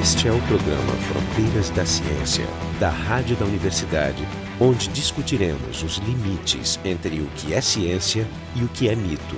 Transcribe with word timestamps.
Este 0.00 0.28
é 0.28 0.32
o 0.32 0.40
programa 0.42 0.92
Fronteiras 1.08 1.70
da 1.70 1.84
Ciência, 1.84 2.46
da 2.78 2.88
Rádio 2.88 3.34
da 3.34 3.44
Universidade, 3.44 4.22
onde 4.60 4.86
discutiremos 4.90 5.82
os 5.82 5.96
limites 5.98 6.78
entre 6.84 7.20
o 7.20 7.26
que 7.34 7.52
é 7.52 7.60
ciência 7.60 8.24
e 8.54 8.62
o 8.62 8.68
que 8.68 8.88
é 8.88 8.94
mito. 8.94 9.36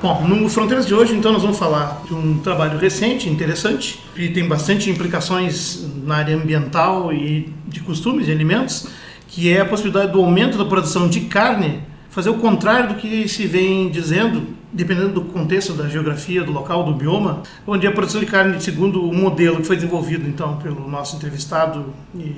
Bom, 0.00 0.22
no 0.28 0.48
Fronteiras 0.48 0.86
de 0.86 0.94
hoje, 0.94 1.16
então, 1.16 1.32
nós 1.32 1.42
vamos 1.42 1.58
falar 1.58 2.02
de 2.06 2.14
um 2.14 2.38
trabalho 2.38 2.78
recente, 2.78 3.28
interessante, 3.28 4.00
que 4.14 4.28
tem 4.28 4.46
bastante 4.46 4.88
implicações 4.88 5.84
na 6.04 6.18
área 6.18 6.36
ambiental 6.36 7.12
e 7.12 7.52
de 7.66 7.80
costumes 7.80 8.28
e 8.28 8.30
alimentos, 8.30 8.86
que 9.26 9.52
é 9.52 9.62
a 9.62 9.64
possibilidade 9.64 10.12
do 10.12 10.20
aumento 10.20 10.56
da 10.56 10.64
produção 10.64 11.08
de 11.08 11.22
carne 11.22 11.80
fazer 12.16 12.30
o 12.30 12.34
contrário 12.34 12.90
do 12.90 12.94
que 12.94 13.28
se 13.28 13.46
vem 13.46 13.90
dizendo, 13.90 14.55
dependendo 14.72 15.08
do 15.08 15.20
contexto, 15.22 15.72
da 15.72 15.88
geografia, 15.88 16.42
do 16.42 16.52
local, 16.52 16.84
do 16.84 16.92
bioma, 16.92 17.42
onde 17.66 17.86
a 17.86 17.92
produção 17.92 18.20
de 18.20 18.26
carne, 18.26 18.60
segundo 18.60 19.02
o 19.02 19.14
modelo 19.14 19.58
que 19.58 19.64
foi 19.64 19.76
desenvolvido 19.76 20.28
então 20.28 20.56
pelo 20.56 20.88
nosso 20.88 21.16
entrevistado 21.16 21.94
e 22.14 22.34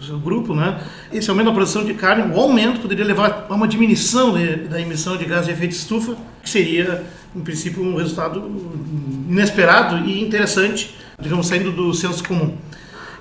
o 0.00 0.04
seu 0.04 0.18
grupo, 0.18 0.54
né, 0.54 0.80
esse 1.12 1.28
aumento 1.28 1.46
da 1.46 1.52
produção 1.52 1.84
de 1.84 1.94
carne, 1.94 2.34
o 2.34 2.40
aumento 2.40 2.80
poderia 2.80 3.04
levar 3.04 3.46
a 3.48 3.54
uma 3.54 3.68
diminuição 3.68 4.32
de, 4.32 4.56
da 4.68 4.80
emissão 4.80 5.16
de 5.16 5.24
gás 5.24 5.46
de 5.46 5.52
efeito 5.52 5.72
de 5.72 5.76
estufa, 5.76 6.16
que 6.42 6.48
seria, 6.48 7.04
em 7.34 7.40
princípio, 7.40 7.82
um 7.82 7.96
resultado 7.96 8.50
inesperado 9.28 10.06
e 10.06 10.22
interessante, 10.22 10.96
digamos, 11.20 11.46
saindo 11.46 11.70
do 11.72 11.92
senso 11.94 12.22
comum. 12.24 12.56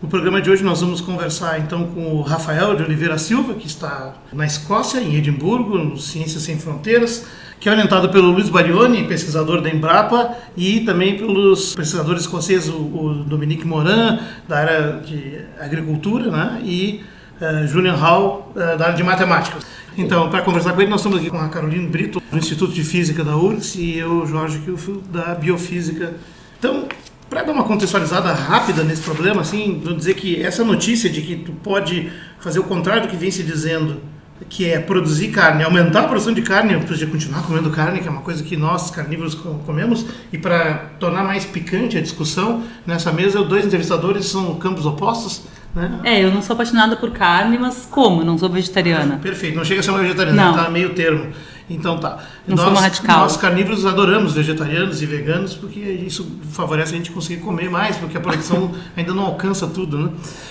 No 0.01 0.07
programa 0.07 0.41
de 0.41 0.49
hoje 0.49 0.63
nós 0.63 0.81
vamos 0.81 0.99
conversar 0.99 1.59
então 1.59 1.85
com 1.89 2.15
o 2.15 2.21
Rafael 2.23 2.75
de 2.75 2.81
Oliveira 2.81 3.19
Silva, 3.19 3.53
que 3.53 3.67
está 3.67 4.15
na 4.33 4.47
Escócia, 4.47 4.99
em 4.99 5.15
Edimburgo, 5.15 5.77
no 5.77 5.95
Ciências 5.95 6.41
Sem 6.41 6.57
Fronteiras, 6.57 7.27
que 7.61 7.69
é 7.69 7.71
orientado 7.71 8.09
pelo 8.09 8.31
Luiz 8.31 8.49
Barioni, 8.49 9.03
pesquisador 9.03 9.61
da 9.61 9.69
Embrapa, 9.69 10.35
e 10.57 10.79
também 10.79 11.15
pelos 11.15 11.75
pesquisadores 11.75 12.23
escoceses, 12.23 12.67
o 12.67 13.23
Dominique 13.27 13.67
Moran, 13.67 14.17
da 14.47 14.57
área 14.57 14.99
de 15.05 15.39
agricultura, 15.59 16.31
né? 16.31 16.59
e 16.63 17.03
uh, 17.39 17.67
Julian 17.67 17.93
Hall, 17.93 18.51
uh, 18.55 18.77
da 18.77 18.85
área 18.85 18.95
de 18.95 19.03
matemática. 19.03 19.59
Então, 19.95 20.27
para 20.31 20.41
conversar 20.41 20.73
com 20.73 20.81
ele, 20.81 20.89
nós 20.89 21.01
estamos 21.01 21.19
aqui 21.19 21.29
com 21.29 21.37
a 21.37 21.49
Caroline 21.49 21.87
Brito, 21.87 22.19
do 22.31 22.37
Instituto 22.37 22.73
de 22.73 22.83
Física 22.83 23.23
da 23.23 23.37
URGS, 23.37 23.75
e 23.75 23.95
eu, 23.95 24.25
Jorge 24.25 24.57
Kilfield, 24.57 25.03
da 25.09 25.35
Biofísica. 25.35 26.15
Então, 26.57 26.87
para 27.29 27.43
dar 27.43 27.51
uma 27.53 27.63
contextualizada 27.63 28.33
rápida 28.33 28.83
nesse 28.83 29.03
problema, 29.03 29.41
assim, 29.41 29.79
vou 29.83 29.93
dizer 29.93 30.15
que 30.15 30.41
essa 30.41 30.63
notícia 30.63 31.11
de 31.11 31.21
que 31.21 31.35
tu 31.35 31.51
pode 31.51 32.11
fazer 32.39 32.57
o 32.57 32.63
contrário 32.63 33.03
do 33.03 33.07
que 33.07 33.15
vem 33.15 33.29
se 33.29 33.43
dizendo, 33.43 34.01
que 34.49 34.69
é 34.69 34.79
produzir 34.79 35.29
carne, 35.29 35.63
aumentar 35.63 36.01
a 36.01 36.07
produção 36.07 36.33
de 36.33 36.41
carne, 36.41 36.75
para 36.75 36.87
podia 36.87 37.07
continuar 37.07 37.43
comendo 37.43 37.69
carne, 37.69 37.99
que 37.99 38.07
é 38.07 38.11
uma 38.11 38.21
coisa 38.21 38.43
que 38.43 38.57
nós 38.57 38.91
carnívoros 38.91 39.35
comemos, 39.65 40.05
e 40.31 40.37
para 40.37 40.91
tornar 40.99 41.23
mais 41.23 41.45
picante 41.45 41.97
a 41.97 42.01
discussão, 42.01 42.63
nessa 42.85 43.11
mesa, 43.11 43.41
os 43.41 43.47
dois 43.47 43.65
entrevistadores 43.65 44.25
são 44.25 44.55
campos 44.55 44.85
opostos. 44.85 45.43
Né? 45.73 45.99
É, 46.03 46.23
eu 46.23 46.31
não 46.31 46.41
sou 46.41 46.53
apaixonada 46.53 46.95
por 46.97 47.11
carne, 47.11 47.57
mas 47.57 47.87
como? 47.89 48.23
Não 48.23 48.37
sou 48.37 48.49
vegetariana. 48.49 49.17
Perfeito, 49.17 49.55
não 49.55 49.63
chega 49.63 49.79
a 49.79 49.83
ser 49.83 49.91
uma 49.91 49.99
vegetariana, 49.99 50.49
está 50.49 50.69
meio 50.69 50.93
termo. 50.93 51.31
Então 51.73 51.97
tá. 51.97 52.19
Não 52.47 52.55
nós, 52.55 52.79
radical. 52.79 53.19
Nós 53.19 53.37
carnívoros 53.37 53.85
adoramos 53.85 54.33
vegetarianos 54.33 55.01
e 55.01 55.05
veganos 55.05 55.53
porque 55.53 55.79
isso 55.79 56.39
favorece 56.51 56.93
a 56.93 56.97
gente 56.97 57.11
conseguir 57.11 57.41
comer 57.41 57.69
mais, 57.69 57.97
porque 57.97 58.17
a 58.17 58.19
produção 58.19 58.71
ainda 58.95 59.13
não 59.13 59.25
alcança 59.25 59.67
tudo, 59.67 59.97
né? 59.97 60.09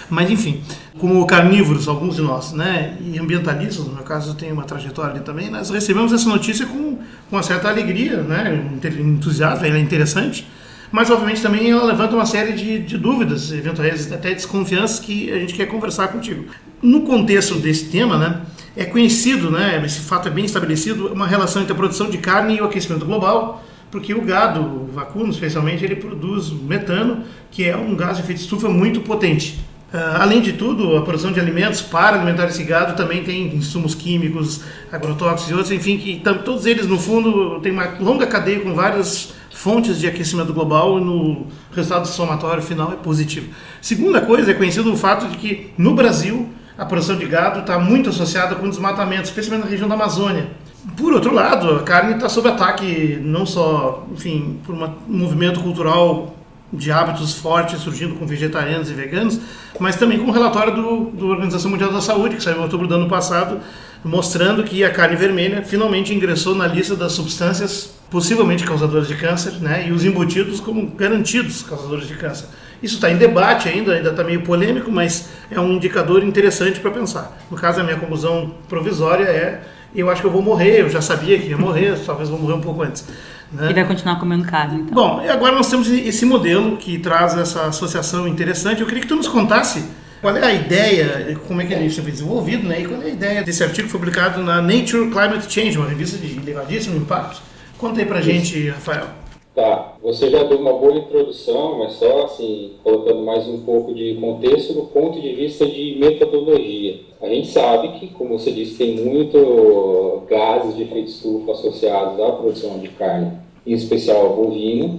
Mas 0.09 0.31
enfim, 0.31 0.63
como 0.99 1.25
carnívoros, 1.27 1.89
alguns 1.89 2.17
de 2.17 2.23
nós, 2.23 2.53
né? 2.53 2.97
E 3.01 3.19
ambientalistas, 3.19 3.85
no 3.87 3.95
meu 3.95 4.03
caso 4.03 4.31
eu 4.31 4.35
tenho 4.35 4.55
uma 4.55 4.65
trajetória 4.65 5.13
ali 5.13 5.21
também, 5.21 5.51
nós 5.51 5.71
recebemos 5.71 6.13
essa 6.13 6.29
notícia 6.29 6.67
com, 6.67 6.97
com 6.97 7.37
uma 7.37 7.43
certa 7.43 7.69
alegria, 7.69 8.23
né? 8.23 8.71
Entusiasmo, 9.01 9.65
ela 9.65 9.77
é 9.77 9.81
interessante. 9.81 10.47
Mas, 10.93 11.09
obviamente, 11.09 11.41
também 11.41 11.71
ela 11.71 11.85
levanta 11.85 12.15
uma 12.15 12.27
série 12.27 12.53
de, 12.53 12.81
de 12.81 12.99
dúvidas, 12.99 13.53
eventuais 13.53 14.11
até 14.13 14.35
desconfianças 14.35 14.99
que 14.99 15.31
a 15.31 15.39
gente 15.39 15.55
quer 15.55 15.67
conversar 15.67 16.09
contigo. 16.09 16.47
No 16.83 17.03
contexto 17.03 17.55
desse 17.57 17.85
tema, 17.87 18.19
né? 18.19 18.41
É 18.81 18.87
conhecido, 18.87 19.51
né, 19.51 19.83
esse 19.85 20.01
fato 20.01 20.29
é 20.29 20.31
bem 20.31 20.47
estabelecido, 20.47 21.09
uma 21.13 21.27
relação 21.27 21.61
entre 21.61 21.75
a 21.75 21.77
produção 21.77 22.09
de 22.09 22.17
carne 22.17 22.57
e 22.57 22.61
o 22.63 22.65
aquecimento 22.65 23.05
global, 23.05 23.63
porque 23.91 24.15
o 24.15 24.23
gado, 24.23 24.63
o 24.63 24.91
vacuno 24.91 25.31
especialmente, 25.31 25.85
ele 25.85 25.97
produz 25.97 26.49
metano, 26.51 27.23
que 27.51 27.63
é 27.63 27.77
um 27.77 27.95
gás 27.95 28.17
de 28.17 28.23
efeito 28.23 28.41
estufa 28.41 28.71
muito 28.71 29.03
potente. 29.03 29.61
Uh, 29.93 30.17
além 30.19 30.41
de 30.41 30.55
tudo, 30.55 30.97
a 30.97 31.03
produção 31.03 31.31
de 31.31 31.39
alimentos 31.39 31.83
para 31.83 32.17
alimentar 32.17 32.47
esse 32.47 32.63
gado 32.65 32.97
também 32.97 33.23
tem 33.23 33.55
insumos 33.55 33.95
químicos, 33.95 34.63
agrotóxicos 34.91 35.51
e 35.51 35.53
outros, 35.53 35.73
enfim, 35.73 35.99
que 35.99 36.23
todos 36.43 36.65
eles, 36.65 36.87
no 36.87 36.99
fundo, 36.99 37.61
têm 37.61 37.73
uma 37.73 37.99
longa 38.01 38.27
cadeia 38.27 38.61
com 38.61 38.73
várias 38.73 39.35
fontes 39.51 40.01
de 40.01 40.07
aquecimento 40.07 40.55
global 40.55 40.99
e 40.99 41.05
no 41.05 41.49
resultado 41.77 42.09
somatório 42.09 42.63
final 42.63 42.95
é 42.95 42.97
positivo. 42.97 43.49
Segunda 43.83 44.23
coisa, 44.23 44.53
é 44.53 44.55
conhecido 44.55 44.91
o 44.91 44.97
fato 44.97 45.29
de 45.29 45.37
que 45.37 45.71
no 45.77 45.95
Brasil 45.95 46.49
a 46.81 46.87
produção 46.87 47.15
de 47.15 47.27
gado 47.27 47.61
está 47.61 47.79
muito 47.79 48.09
associada 48.09 48.55
com 48.55 48.67
desmatamento, 48.67 49.25
especialmente 49.25 49.65
na 49.65 49.71
região 49.71 49.87
da 49.87 49.95
Amazônia. 49.95 50.49
Por 50.97 51.13
outro 51.13 51.35
lado, 51.35 51.77
a 51.77 51.83
carne 51.83 52.15
está 52.15 52.27
sob 52.27 52.49
ataque 52.49 53.19
não 53.23 53.45
só, 53.45 54.07
enfim, 54.11 54.59
por 54.65 54.75
uma, 54.75 54.97
um 55.07 55.19
movimento 55.19 55.61
cultural 55.61 56.35
de 56.73 56.91
hábitos 56.91 57.35
fortes 57.35 57.81
surgindo 57.81 58.15
com 58.15 58.27
vegetarianos 58.27 58.91
e 58.91 58.95
veganos, 58.95 59.39
mas 59.79 59.97
também 59.97 60.19
com 60.19 60.25
o 60.25 60.29
um 60.29 60.33
relatório 60.33 60.75
do, 60.75 61.11
do 61.11 61.29
Organização 61.29 61.71
Mundial 61.71 61.93
da 61.93 62.01
Saúde, 62.01 62.37
que 62.37 62.43
saiu 62.43 62.57
em 62.57 62.63
outubro 62.63 62.87
do 62.87 62.95
ano 62.95 63.11
passado, 63.11 63.61
mostrando 64.03 64.65
que 64.65 64.83
a 64.83 64.91
carne 64.91 65.17
vermelha 65.17 65.63
finalmente 65.63 66.15
ingressou 66.15 66.55
na 66.55 66.67
lista 66.67 66.97
das 66.97 67.13
substâncias 67.13 67.95
possivelmente 68.09 68.65
causadoras 68.65 69.07
de 69.07 69.17
câncer, 69.17 69.53
né, 69.61 69.87
e 69.87 69.93
os 69.93 70.03
embutidos 70.03 70.61
como 70.61 70.87
garantidos 70.87 71.63
causadores 71.63 72.09
de 72.09 72.15
câncer. 72.15 72.47
Isso 72.83 72.95
está 72.95 73.11
em 73.11 73.17
debate 73.17 73.69
ainda, 73.69 73.93
ainda 73.93 74.11
está 74.11 74.25
meio 74.25 74.43
polêmico, 74.43 74.91
mas 74.91 75.31
é 75.51 75.61
um 75.61 75.73
indicador 75.73 76.25
interessante 76.25 76.81
para 76.81 76.91
pensar. 76.91 77.39
No 77.51 77.57
caso, 77.57 77.81
a 77.81 77.85
minha 77.85 77.97
conclusão 77.97 78.55
provisória 78.69 79.25
é: 79.25 79.63
eu 79.95 80.09
acho 80.11 80.21
que 80.21 80.27
eu 80.27 80.31
vou 80.31 80.43
morrer, 80.43 80.81
eu 80.81 80.89
já 80.89 81.01
sabia 81.01 81.39
que 81.39 81.49
ia 81.49 81.59
morrer, 81.59 81.99
talvez 82.05 82.29
vou 82.29 82.39
morrer 82.39 82.55
um 82.55 82.61
pouco 82.61 82.83
antes. 82.83 83.07
Né? 83.53 83.71
E 83.71 83.75
vai 83.75 83.85
continuar 83.85 84.19
comendo 84.19 84.45
carne, 84.45 84.83
então. 84.83 84.95
Bom, 84.95 85.23
e 85.25 85.29
agora 85.29 85.55
nós 85.55 85.69
temos 85.69 85.89
esse 85.91 86.25
modelo 86.25 86.77
que 86.77 86.99
traz 86.99 87.37
essa 87.37 87.67
associação 87.67 88.29
interessante. 88.29 88.81
Eu 88.81 88.87
queria 88.87 89.03
que 89.03 89.09
tu 89.09 89.17
nos 89.17 89.29
contasse 89.29 89.85
qual 90.21 90.37
é 90.37 90.45
a 90.45 90.53
ideia, 90.53 91.37
como 91.49 91.61
é 91.61 91.67
que 91.67 91.75
ele 91.75 91.91
foi 91.91 92.11
desenvolvido, 92.11 92.69
né? 92.69 92.83
E 92.83 92.87
qual 92.87 93.03
é 93.03 93.07
a 93.07 93.09
ideia 93.09 93.43
desse 93.43 93.65
artigo 93.65 93.87
que 93.87 93.91
foi 93.91 93.99
publicado 93.99 94.43
na 94.43 94.63
Nature 94.63 95.11
Climate 95.11 95.53
Change, 95.53 95.79
uma 95.79 95.89
revista 95.89 96.17
de 96.17 96.39
elevadíssimo 96.39 96.97
impacto. 96.97 97.43
Conta 97.77 98.01
aí 98.01 98.07
pra 98.07 98.21
gente, 98.21 98.69
Rafael. 98.69 99.20
Tá, 99.61 99.93
você 100.03 100.31
já 100.31 100.43
deu 100.43 100.57
uma 100.57 100.73
boa 100.73 100.97
introdução, 100.97 101.81
mas 101.81 101.93
só 101.93 102.25
assim, 102.25 102.71
colocando 102.83 103.21
mais 103.21 103.47
um 103.47 103.61
pouco 103.61 103.93
de 103.93 104.15
contexto 104.15 104.73
do 104.73 104.85
ponto 104.85 105.21
de 105.21 105.35
vista 105.35 105.67
de 105.67 105.99
metodologia. 106.01 107.01
A 107.21 107.29
gente 107.29 107.49
sabe 107.49 107.89
que, 107.99 108.07
como 108.07 108.39
você 108.39 108.51
disse, 108.53 108.79
tem 108.79 108.97
muito 108.97 110.23
gases 110.31 110.75
de 110.75 110.85
efeito 110.85 111.11
estufa 111.11 111.53
associados 111.53 112.19
à 112.19 112.33
produção 112.33 112.79
de 112.79 112.89
carne, 112.89 113.33
em 113.67 113.75
especial 113.75 114.35
bovina, 114.35 114.99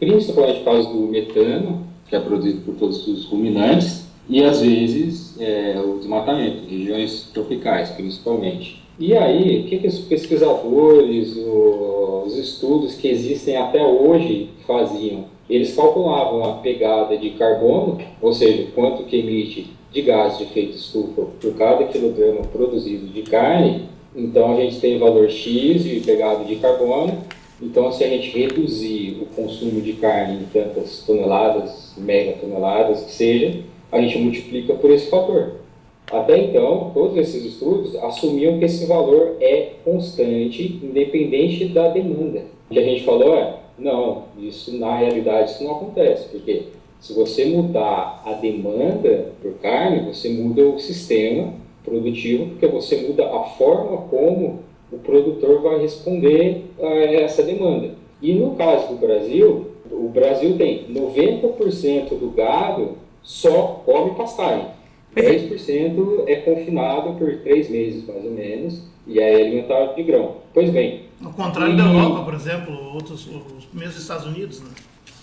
principalmente 0.00 0.58
por 0.58 0.64
causa 0.64 0.88
do 0.88 0.98
metano, 1.02 1.86
que 2.08 2.16
é 2.16 2.18
produzido 2.18 2.62
por 2.62 2.74
todos 2.74 3.06
os 3.06 3.26
ruminantes, 3.26 4.08
e 4.28 4.42
às 4.42 4.60
vezes 4.60 5.40
é, 5.40 5.80
o 5.80 5.98
desmatamento, 5.98 6.68
regiões 6.68 7.30
tropicais 7.32 7.90
principalmente. 7.90 8.77
E 8.98 9.16
aí, 9.16 9.60
o 9.60 9.68
que, 9.68 9.78
que 9.78 9.86
os 9.86 10.00
pesquisadores, 10.00 11.36
os 11.36 12.36
estudos 12.36 12.96
que 12.96 13.06
existem 13.06 13.56
até 13.56 13.80
hoje 13.80 14.50
faziam? 14.66 15.26
Eles 15.48 15.76
calculavam 15.76 16.44
a 16.44 16.54
pegada 16.54 17.16
de 17.16 17.30
carbono, 17.30 17.98
ou 18.20 18.32
seja, 18.32 18.66
quanto 18.74 19.04
que 19.04 19.18
emite 19.18 19.70
de 19.92 20.02
gás 20.02 20.36
de 20.36 20.44
efeito 20.44 20.76
estufa 20.76 21.22
por 21.40 21.54
cada 21.54 21.84
quilograma 21.84 22.42
produzido 22.52 23.06
de 23.06 23.22
carne. 23.22 23.84
Então, 24.16 24.52
a 24.52 24.56
gente 24.56 24.80
tem 24.80 24.98
valor 24.98 25.30
X 25.30 25.84
de 25.84 26.00
pegada 26.00 26.44
de 26.44 26.56
carbono. 26.56 27.18
Então, 27.62 27.92
se 27.92 28.02
a 28.02 28.08
gente 28.08 28.36
reduzir 28.36 29.22
o 29.22 29.26
consumo 29.26 29.80
de 29.80 29.92
carne 29.94 30.42
em 30.42 30.46
tantas 30.52 31.04
toneladas, 31.06 31.94
megatoneladas 31.96 33.04
que 33.04 33.12
seja, 33.12 33.60
a 33.92 34.00
gente 34.00 34.18
multiplica 34.18 34.74
por 34.74 34.90
esse 34.90 35.08
fator. 35.08 35.67
Até 36.10 36.38
então, 36.38 36.90
todos 36.94 37.16
esses 37.18 37.44
estudos 37.44 37.94
assumiam 37.96 38.58
que 38.58 38.64
esse 38.64 38.86
valor 38.86 39.36
é 39.40 39.72
constante, 39.84 40.80
independente 40.82 41.66
da 41.66 41.88
demanda. 41.88 42.44
O 42.70 42.74
que 42.74 42.78
a 42.78 42.84
gente 42.84 43.04
falou 43.04 43.34
é, 43.34 43.56
não, 43.78 44.24
isso 44.38 44.76
na 44.78 44.96
realidade 44.96 45.50
isso 45.50 45.64
não 45.64 45.72
acontece, 45.72 46.28
porque 46.28 46.62
se 46.98 47.12
você 47.12 47.44
mudar 47.44 48.22
a 48.24 48.32
demanda 48.32 49.32
por 49.40 49.52
carne, 49.54 50.12
você 50.12 50.30
muda 50.30 50.62
o 50.62 50.78
sistema 50.78 51.52
produtivo, 51.84 52.46
porque 52.46 52.66
você 52.66 52.96
muda 53.06 53.26
a 53.26 53.44
forma 53.44 53.98
como 54.08 54.60
o 54.90 54.98
produtor 54.98 55.60
vai 55.62 55.80
responder 55.80 56.64
a 56.80 56.94
essa 57.14 57.42
demanda. 57.42 57.90
E 58.20 58.32
no 58.32 58.56
caso 58.56 58.88
do 58.88 58.96
Brasil, 58.96 59.66
o 59.90 60.08
Brasil 60.08 60.56
tem 60.56 60.86
90% 60.90 62.08
do 62.18 62.30
gado 62.34 62.96
só 63.22 63.82
come 63.84 64.12
pastagem. 64.12 64.77
10% 65.22 66.24
é 66.26 66.36
confinado 66.36 67.14
por 67.14 67.36
três 67.38 67.70
meses, 67.70 68.06
mais 68.06 68.24
ou 68.24 68.30
menos, 68.30 68.82
e 69.06 69.18
é 69.18 69.34
alimentado 69.34 69.94
de 69.94 70.02
grão. 70.02 70.36
Pois 70.52 70.70
bem. 70.70 71.04
Ao 71.24 71.32
contrário 71.32 71.74
e... 71.74 71.76
da 71.76 71.84
Europa, 71.84 72.24
por 72.24 72.34
exemplo, 72.34 72.74
outros, 72.94 73.26
os 73.26 73.68
mesmos 73.72 73.98
Estados 73.98 74.26
Unidos, 74.26 74.60
né? 74.60 74.70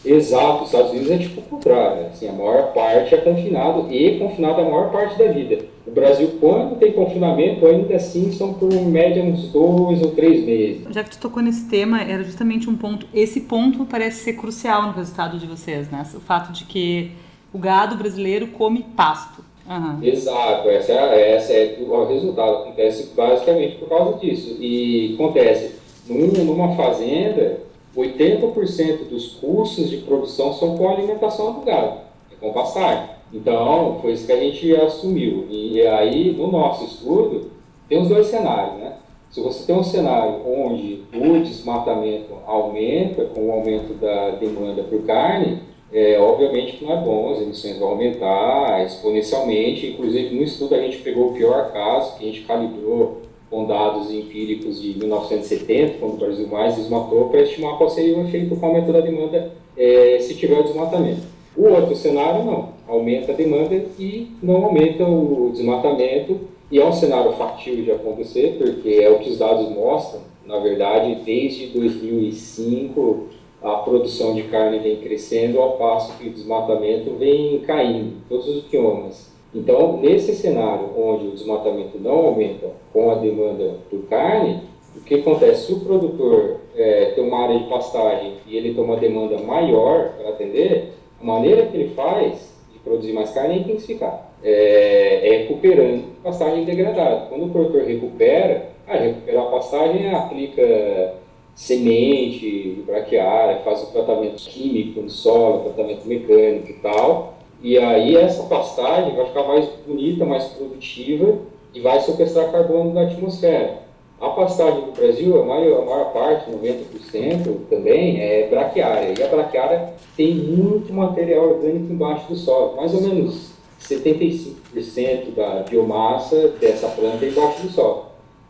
Exato, 0.06 0.63
os 0.63 0.65
Estados 0.68 0.92
Unidos 0.92 1.12
é 1.12 1.18
tipo 1.18 1.42
o 1.42 1.44
contrário. 1.44 2.06
Assim, 2.07 2.27
a 2.27 2.31
maior 2.31 2.74
parte 2.74 3.15
é 3.15 3.18
confinado 3.18 3.92
e 3.92 4.19
confinado 4.19 4.62
a 4.62 4.63
maior 4.63 4.92
parte 4.92 5.18
da 5.18 5.31
vida. 5.31 5.65
O 5.86 5.92
Brasil, 5.92 6.38
quando 6.39 6.77
tem 6.77 6.91
confinamento, 6.91 7.65
ainda 7.65 7.95
assim 7.95 8.31
são 8.31 8.53
por 8.53 8.71
média 8.71 9.24
uns 9.24 9.50
dois 9.51 10.01
ou 10.01 10.12
três 10.12 10.45
meses. 10.45 10.86
Já 10.91 11.03
que 11.03 11.09
tu 11.09 11.18
tocou 11.18 11.41
nesse 11.41 11.68
tema, 11.68 12.01
era 12.01 12.24
justamente 12.24 12.69
um 12.69 12.75
ponto. 12.75 13.07
Esse 13.13 13.41
ponto 13.41 13.83
parece 13.86 14.24
ser 14.24 14.33
crucial 14.33 14.83
no 14.83 14.91
resultado 14.91 15.39
de 15.39 15.48
vocês, 15.48 15.89
né? 15.89 16.06
O 16.13 16.19
fato 16.19 16.51
de 16.51 16.65
que 16.65 17.12
o 17.51 17.57
gado 17.57 17.95
brasileiro 17.95 18.48
come 18.48 18.86
pasto. 18.95 19.44
Uhum. 19.67 20.03
Exato, 20.03 20.69
essa 20.69 20.91
é, 20.91 21.31
essa 21.35 21.53
é 21.53 21.77
o 21.81 22.06
resultado. 22.06 22.57
Acontece 22.57 23.13
basicamente 23.15 23.77
por 23.77 23.89
causa 23.89 24.17
disso. 24.19 24.57
E 24.59 25.15
acontece 25.15 25.75
numa 26.07 26.75
fazenda 26.75 27.62
80% 27.95 29.07
dos 29.09 29.35
custos 29.35 29.89
de 29.89 29.97
produção 29.97 30.53
são 30.53 30.77
com 30.77 30.88
a 30.88 30.91
alimentação 30.91 31.53
do 31.53 31.62
gado, 31.62 32.00
é 32.31 32.35
com 32.39 32.53
pastagem. 32.53 33.15
Então, 33.33 33.97
foi 34.01 34.12
isso 34.12 34.25
que 34.25 34.31
a 34.31 34.39
gente 34.39 34.75
assumiu. 34.75 35.45
E 35.50 35.81
aí, 35.81 36.31
no 36.33 36.51
nosso 36.51 36.85
estudo, 36.85 37.51
tem 37.89 38.01
os 38.01 38.07
dois 38.07 38.27
cenários, 38.27 38.77
né? 38.77 38.94
Se 39.31 39.41
você 39.41 39.65
tem 39.65 39.75
um 39.75 39.83
cenário 39.83 40.41
onde 40.45 41.03
o 41.13 41.44
desmatamento 41.44 42.33
aumenta 42.45 43.25
com 43.25 43.47
o 43.47 43.51
aumento 43.51 43.94
da 43.95 44.29
demanda 44.31 44.83
por 44.83 45.01
carne, 45.03 45.59
é, 45.92 46.20
obviamente 46.20 46.78
que 46.78 46.86
não 46.86 46.94
é 46.94 47.02
bom, 47.02 47.32
as 47.32 47.42
emissões 47.42 47.78
vão 47.78 47.90
aumentar 47.90 48.84
exponencialmente. 48.86 49.88
Inclusive, 49.88 50.36
no 50.36 50.44
estudo 50.44 50.76
a 50.76 50.82
gente 50.82 50.98
pegou 50.98 51.30
o 51.30 51.34
pior 51.34 51.72
caso, 51.72 52.18
que 52.18 52.24
a 52.24 52.28
gente 52.28 52.42
calibrou 52.42 53.22
com 53.50 53.66
dados 53.66 54.12
empíricos 54.12 54.82
de 54.82 54.98
1970, 54.98 56.00
quando 56.00 56.16
o 56.16 56.18
Brasil 56.18 56.48
mais 56.48 56.76
desmatou, 56.76 57.30
para 57.30 57.42
estimar 57.42 57.78
qual 57.78 57.90
seria 57.90 58.18
o 58.18 58.28
efeito 58.28 58.56
com 58.56 58.66
o 58.66 58.70
aumento 58.70 58.92
da 58.92 59.00
demanda 59.00 59.52
é, 59.78 60.18
se 60.20 60.36
tiver 60.36 60.60
o 60.60 60.64
desmatamento. 60.64 61.22
O 61.56 61.70
outro 61.70 61.96
cenário, 61.96 62.44
não. 62.44 62.76
Aumenta 62.88 63.32
a 63.32 63.36
demanda 63.36 63.76
e 63.98 64.32
não 64.44 64.66
aumenta 64.66 65.06
o 65.06 65.52
desmatamento. 65.54 66.40
E 66.72 66.80
é 66.80 66.86
um 66.86 66.92
cenário 66.92 67.32
factível 67.34 67.86
de 67.86 67.92
acontecer, 67.92 68.58
porque 68.58 69.00
é 69.02 69.10
o 69.10 69.20
que 69.20 69.30
os 69.30 69.38
dados 69.38 69.70
mostram. 69.70 70.22
Na 70.46 70.60
verdade, 70.60 71.22
desde 71.24 71.68
2005, 71.68 73.28
a 73.65 73.77
produção 73.77 74.35
de 74.35 74.44
carne 74.44 74.77
vem 74.77 74.97
crescendo, 74.97 75.59
ao 75.59 75.71
passo 75.71 76.15
que 76.19 76.29
o 76.29 76.31
desmatamento 76.31 77.15
vem 77.15 77.59
caindo, 77.62 78.17
todos 78.29 78.47
os 78.47 78.63
biomas. 78.65 79.33
Então, 79.53 79.97
nesse 79.97 80.35
cenário 80.35 80.89
onde 80.95 81.27
o 81.27 81.31
desmatamento 81.31 81.97
não 81.97 82.27
aumenta 82.27 82.67
com 82.94 83.09
a 83.09 83.15
demanda 83.15 83.77
por 83.89 84.03
carne, 84.03 84.62
o 84.95 85.01
que 85.01 85.15
acontece? 85.15 85.65
Se 85.65 85.73
o 85.73 85.79
produtor 85.79 86.57
é, 86.75 87.13
tem 87.15 87.23
uma 87.23 87.39
área 87.41 87.57
de 87.57 87.65
pastagem 87.65 88.33
e 88.45 88.56
ele 88.56 88.75
tem 88.75 88.83
uma 88.83 88.97
demanda 88.97 89.38
maior 89.39 90.09
para 90.09 90.29
atender, 90.29 90.94
a 91.19 91.23
maneira 91.23 91.65
que 91.65 91.75
ele 91.75 91.89
faz 91.95 92.53
de 92.71 92.77
produzir 92.79 93.13
mais 93.13 93.31
carne 93.31 93.56
é 93.56 93.57
intensificar, 93.59 94.31
é, 94.44 95.27
é 95.27 95.38
recuperando 95.39 96.21
pastagem 96.21 96.65
degradada. 96.65 97.27
Quando 97.29 97.45
o 97.45 97.50
produtor 97.50 97.83
recupera, 97.83 98.69
ah, 98.88 98.97
recuperar 98.97 99.45
a 99.45 99.50
pastagem 99.51 100.12
aplica 100.12 101.15
semente, 101.56 102.84
braquiária, 102.86 103.62
faz 103.63 103.84
o 103.84 103.92
tratamento 103.94 104.36
químico 104.36 105.02
no 105.02 105.10
solo, 105.10 105.63
tratamento 105.63 106.06
mecânico 106.06 106.69
e 106.69 106.74
tal, 106.74 107.36
e 107.62 107.78
aí 107.78 108.16
essa 108.16 108.44
pastagem 108.44 109.16
vai 109.16 109.25
ficar 109.25 109.44
mais 109.44 109.68
bonita, 109.88 110.25
mais 110.25 110.44
produtiva 110.50 111.40
e 111.74 111.80
vai 111.80 112.00
sequestrar 112.02 112.52
carbono 112.52 112.94
da 112.94 113.04
atmosfera. 113.04 113.86
A 114.19 114.30
pastagem 114.30 114.81
do 114.81 114.92
Brasil, 114.92 115.42
a 115.42 115.46
maior, 115.46 115.81
a 115.81 115.86
maior 115.86 116.13
parte, 116.13 116.50
90% 116.50 117.69
também, 117.69 118.22
é 118.22 118.48
braquiária. 118.48 119.13
E 119.18 119.24
a 119.24 119.28
braquiária 119.28 119.94
tem 120.16 120.36
muito 120.36 120.94
material 120.94 121.50
orgânico 121.50 121.92
embaixo 121.92 122.30
do 122.30 122.36
solo, 122.36 122.78
mais 122.78 122.94
ou 122.94 123.01
menos 123.01 123.51
75% 123.81 125.36
da 125.36 125.66
biomassa 125.69 126.50
dessa 126.60 126.88
planta 126.88 127.25
é 127.25 127.30
embaixo 127.30 127.63
do 127.63 127.69
solo. 127.69 128.05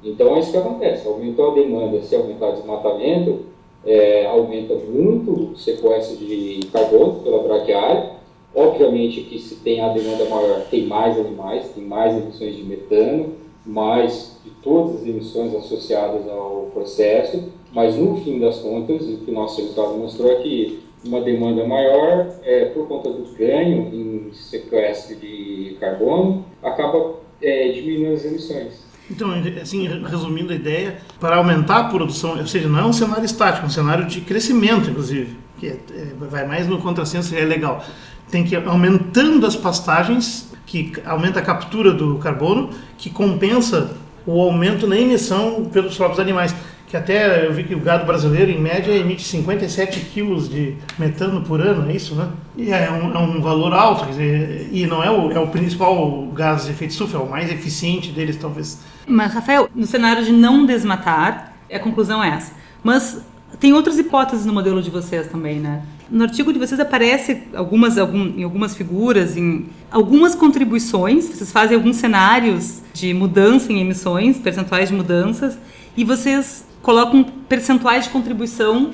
Então 0.06 0.36
é 0.36 0.40
isso 0.40 0.52
que 0.52 0.57
acontece. 0.57 1.07
Aumentou 1.07 1.52
a 1.52 1.56
demanda, 1.56 2.02
se 2.02 2.16
aumentar 2.16 2.50
o 2.50 2.54
desmatamento, 2.54 3.40
é, 3.86 4.25
aumenta 4.25 4.75
muito 4.75 5.52
o 5.52 5.57
sequestro 5.57 6.18
de 6.18 6.60
carbono 6.72 7.22
pela 7.24 7.44
braquiária 7.44 8.16
Obviamente 8.56 9.22
que 9.22 9.38
se 9.38 9.56
tem 9.56 9.81
a 9.81 9.90
demanda 9.90 10.24
maior, 10.30 10.62
tem 10.72 10.86
mais 10.86 11.19
animais, 11.19 11.68
tem 11.75 11.84
mais 11.84 12.16
emissões 12.16 12.56
de 12.56 12.63
metano, 12.63 13.34
mais 13.66 14.40
de 14.46 14.52
todas 14.63 15.02
as 15.02 15.06
emissões 15.06 15.54
associadas 15.54 16.25
ao 16.30 16.69
processo, 16.74 17.51
mas 17.74 17.98
no 17.98 18.16
fim 18.22 18.40
das 18.40 18.60
contas, 18.60 19.01
o 19.10 19.18
que 19.18 19.31
o 19.31 19.34
nosso 19.34 19.60
resultado 19.60 19.96
mostrou 19.96 20.31
é 20.31 20.36
que 20.36 20.80
uma 21.04 21.19
demanda 21.19 21.68
maior, 21.68 22.34
é, 22.44 22.66
por 22.66 22.88
conta 22.88 23.10
do 23.10 23.25
ganho 23.38 23.94
em 23.94 24.34
sequestro 24.34 25.18
de 25.18 25.75
carbono, 25.78 26.46
acaba 26.63 27.16
é, 27.42 27.68
diminuindo 27.68 28.13
as 28.13 28.24
emissões. 28.24 28.85
Então, 29.10 29.31
assim, 29.62 29.88
resumindo 30.04 30.52
a 30.52 30.56
ideia, 30.56 31.00
para 31.19 31.36
aumentar 31.36 31.78
a 31.78 31.84
produção, 31.86 32.38
ou 32.38 32.48
seja, 32.48 32.68
não 32.68 32.80
é 32.80 32.86
um 32.86 32.94
cenário 32.94 33.24
estático, 33.24 33.66
é 33.66 33.68
um 33.68 33.72
cenário 33.72 34.06
de 34.06 34.22
crescimento, 34.22 34.90
inclusive, 34.90 35.38
que 35.60 35.68
é, 35.68 35.80
é, 35.92 36.07
vai 36.30 36.48
mais 36.48 36.68
no 36.68 36.80
contrassenso, 36.80 37.36
é 37.36 37.46
legal 37.46 37.86
tem 38.30 38.44
que 38.44 38.56
ir 38.56 38.68
aumentando 38.68 39.46
as 39.46 39.56
pastagens, 39.56 40.52
que 40.66 40.94
aumenta 41.06 41.40
a 41.40 41.42
captura 41.42 41.94
do 41.94 42.18
carbono, 42.18 42.69
que 42.98 43.10
compensa 43.10 43.96
o 44.25 44.42
aumento 44.42 44.88
na 44.88 44.98
emissão 44.98 45.66
pelos 45.66 45.96
próprios 45.96 46.19
animais. 46.19 46.56
Que 46.95 47.00
até 47.00 47.45
eu 47.45 47.51
vi 47.51 47.65
que 47.65 47.75
o 47.75 47.80
gado 47.80 48.06
brasileiro, 48.06 48.50
em 48.50 48.57
média, 48.57 48.94
emite 48.94 49.21
57 49.24 50.00
quilos 50.13 50.47
de 50.47 50.77
metano 50.97 51.42
por 51.42 51.59
ano, 51.59 51.92
é 51.92 51.94
isso, 51.94 52.15
né? 52.15 52.30
E 52.56 52.71
é 52.71 52.89
um, 52.89 53.13
é 53.13 53.19
um 53.19 53.42
valor 53.42 53.74
alto, 53.74 54.06
dizer, 54.06 54.69
e 54.71 54.88
não 54.88 55.03
é 55.03 55.12
o, 55.12 55.30
é 55.30 55.38
o 55.38 55.47
principal 55.47 56.25
gás 56.33 56.63
de 56.63 56.71
efeito 56.71 56.92
estufa, 56.92 57.18
é 57.18 57.19
o 57.19 57.30
mais 57.30 57.51
eficiente 57.51 58.13
deles, 58.13 58.38
talvez. 58.38 58.80
Mas, 59.06 59.33
Rafael, 59.33 59.69
no 59.75 59.86
cenário 59.86 60.24
de 60.24 60.31
não 60.31 60.65
desmatar, 60.65 61.53
a 61.69 61.80
conclusão 61.80 62.24
é 62.24 62.30
essa. 62.30 62.53
Mas 62.81 63.21
tem 63.59 63.74
outras 63.74 64.00
hipóteses 64.00 64.45
no 64.45 64.53
modelo 64.53 64.81
de 64.81 64.89
vocês 64.89 65.27
também, 65.27 65.59
né? 65.59 65.81
No 66.10 66.24
artigo 66.24 66.54
de 66.54 66.60
vocês 66.60 66.80
aparece 66.80 67.44
algumas, 67.56 67.98
algum, 67.98 68.38
em 68.38 68.44
algumas 68.44 68.75
figuras, 68.75 69.36
em 69.36 69.66
algumas 69.90 70.36
contribuições, 70.36 71.25
vocês 71.28 71.52
fazem 71.52 71.75
alguns 71.75 71.96
cenários 71.96 72.81
de 72.94 73.13
mudança 73.13 73.74
em 73.74 73.81
emissões, 73.81 74.38
percentuais 74.38 74.90
de 74.90 74.96
mudanças, 74.96 75.57
e 75.98 76.04
vocês 76.04 76.66
colocam 76.81 77.24
percentuais 77.24 78.04
de 78.04 78.12
contribuição 78.12 78.92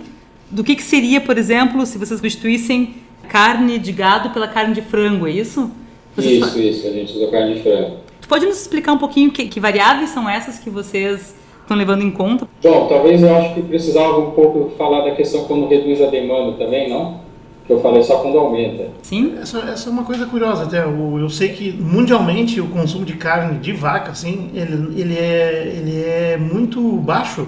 do 0.49 0.63
que, 0.63 0.75
que 0.75 0.83
seria, 0.83 1.19
por 1.19 1.37
exemplo, 1.37 1.85
se 1.85 1.97
vocês 1.97 2.17
substituíssem 2.17 2.95
carne 3.27 3.77
de 3.77 3.91
gado 3.91 4.29
pela 4.29 4.47
carne 4.47 4.73
de 4.73 4.81
frango, 4.81 5.27
é 5.27 5.31
isso? 5.31 5.69
Vocês 6.15 6.41
isso, 6.45 6.59
isso, 6.59 6.87
a 6.87 6.91
gente 6.91 7.13
usa 7.17 7.27
carne 7.31 7.55
de 7.55 7.63
frango. 7.63 7.97
Tu 8.21 8.27
pode 8.27 8.45
nos 8.45 8.61
explicar 8.61 8.93
um 8.93 8.97
pouquinho 8.97 9.31
que, 9.31 9.47
que 9.47 9.59
variáveis 9.59 10.09
são 10.09 10.29
essas 10.29 10.59
que 10.59 10.69
vocês 10.69 11.35
estão 11.61 11.77
levando 11.77 12.03
em 12.03 12.11
conta? 12.11 12.47
Bom, 12.61 12.87
talvez 12.87 13.21
eu 13.21 13.35
acho 13.35 13.53
que 13.53 13.61
precisava 13.61 14.17
um 14.19 14.31
pouco 14.31 14.71
falar 14.77 15.05
da 15.05 15.11
questão 15.11 15.45
quando 15.45 15.67
reduz 15.67 16.01
a 16.01 16.07
demanda 16.07 16.57
também, 16.57 16.89
não? 16.89 17.19
Que 17.65 17.73
eu 17.73 17.79
falei 17.79 18.03
só 18.03 18.17
quando 18.17 18.37
aumenta. 18.37 18.89
Sim. 19.01 19.35
Essa, 19.41 19.59
essa 19.59 19.89
é 19.89 19.91
uma 19.91 20.03
coisa 20.03 20.25
curiosa 20.25 20.63
até. 20.63 20.83
Eu, 20.83 21.19
eu 21.19 21.29
sei 21.29 21.49
que 21.49 21.71
mundialmente 21.71 22.59
o 22.59 22.67
consumo 22.67 23.05
de 23.05 23.13
carne 23.13 23.59
de 23.59 23.71
vaca, 23.71 24.11
assim, 24.11 24.49
ele, 24.53 24.99
ele, 24.99 25.17
é, 25.17 25.73
ele 25.77 26.03
é 26.03 26.37
muito 26.37 26.81
baixo, 26.97 27.47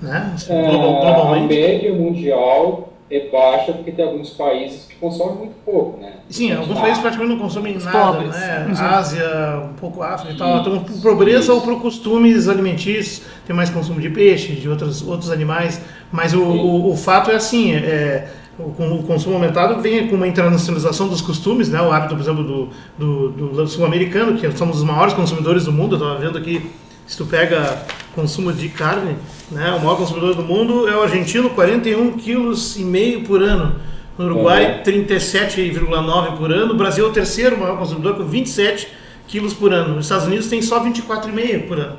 né? 0.00 0.32
Assim, 0.34 0.52
é, 0.52 0.70
globalmente. 0.70 1.44
A 1.54 1.60
média 1.60 1.94
mundial 1.94 2.87
é 3.10 3.30
baixa 3.30 3.72
porque 3.72 3.90
tem 3.90 4.04
alguns 4.04 4.30
países 4.30 4.84
que 4.84 4.96
consomem 4.96 5.36
muito 5.36 5.54
pouco, 5.64 5.98
né? 5.98 6.12
Sim, 6.28 6.52
alguns 6.52 6.78
países 6.78 6.98
praticamente 6.98 7.34
não 7.34 7.42
consomem 7.42 7.76
Os 7.76 7.84
nada, 7.84 7.98
pobres. 7.98 8.30
né? 8.30 8.66
Uhum. 8.68 8.86
Ásia, 8.86 9.62
um 9.70 9.74
pouco 9.74 10.02
África 10.02 10.34
e 10.34 10.36
tal. 10.36 10.60
Então, 10.60 10.84
por 10.84 11.00
pobreza 11.00 11.54
ou 11.54 11.62
por 11.62 11.80
costumes 11.80 12.48
alimentícios, 12.48 13.22
tem 13.46 13.56
mais 13.56 13.70
consumo 13.70 13.98
de 13.98 14.10
peixe, 14.10 14.52
de 14.52 14.68
outros, 14.68 15.06
outros 15.06 15.30
animais. 15.30 15.80
Mas 16.12 16.34
o, 16.34 16.42
o, 16.42 16.90
o, 16.90 16.96
fato 16.96 17.30
é 17.30 17.36
assim, 17.36 17.74
é, 17.74 18.28
o, 18.58 18.64
o, 18.64 19.02
consumo 19.04 19.36
aumentado 19.36 19.80
vem 19.80 20.06
com 20.08 20.16
uma 20.16 20.28
internacionalização 20.28 21.08
dos 21.08 21.22
costumes, 21.22 21.70
né? 21.70 21.80
O 21.80 21.90
hábito, 21.90 22.14
por 22.14 22.22
exemplo, 22.22 22.44
do, 22.44 22.68
do, 22.98 23.52
do 23.52 23.66
sul-americano, 23.66 24.36
que 24.36 24.50
somos 24.52 24.78
os 24.78 24.84
maiores 24.84 25.14
consumidores 25.14 25.64
do 25.64 25.72
mundo. 25.72 25.96
Eu 25.96 25.98
estava 25.98 26.20
vendo 26.20 26.36
aqui, 26.36 26.70
se 27.06 27.16
tu 27.16 27.24
pega 27.24 27.86
consumo 28.18 28.52
de 28.52 28.68
carne, 28.68 29.16
né? 29.48 29.70
O 29.70 29.78
maior 29.78 29.96
consumidor 29.96 30.34
do 30.34 30.42
mundo 30.42 30.88
é 30.88 30.96
o 30.96 31.02
argentino, 31.02 31.50
41 31.50 32.12
quilos 32.12 32.76
e 32.76 32.82
meio 32.82 33.22
por 33.22 33.40
ano. 33.40 33.76
No 34.18 34.24
Uruguai, 34.24 34.82
37,9 34.84 36.36
por 36.36 36.50
ano. 36.50 36.74
O 36.74 36.76
Brasil 36.76 37.06
é 37.06 37.08
o 37.08 37.12
terceiro 37.12 37.56
maior 37.56 37.78
consumidor, 37.78 38.16
com 38.16 38.24
27 38.24 38.88
quilos 39.28 39.54
por 39.54 39.72
ano. 39.72 39.98
Os 39.98 40.06
Estados 40.06 40.26
Unidos 40.26 40.48
tem 40.48 40.60
só 40.60 40.84
24,5 40.84 41.68
por 41.68 41.78
ano. 41.78 41.96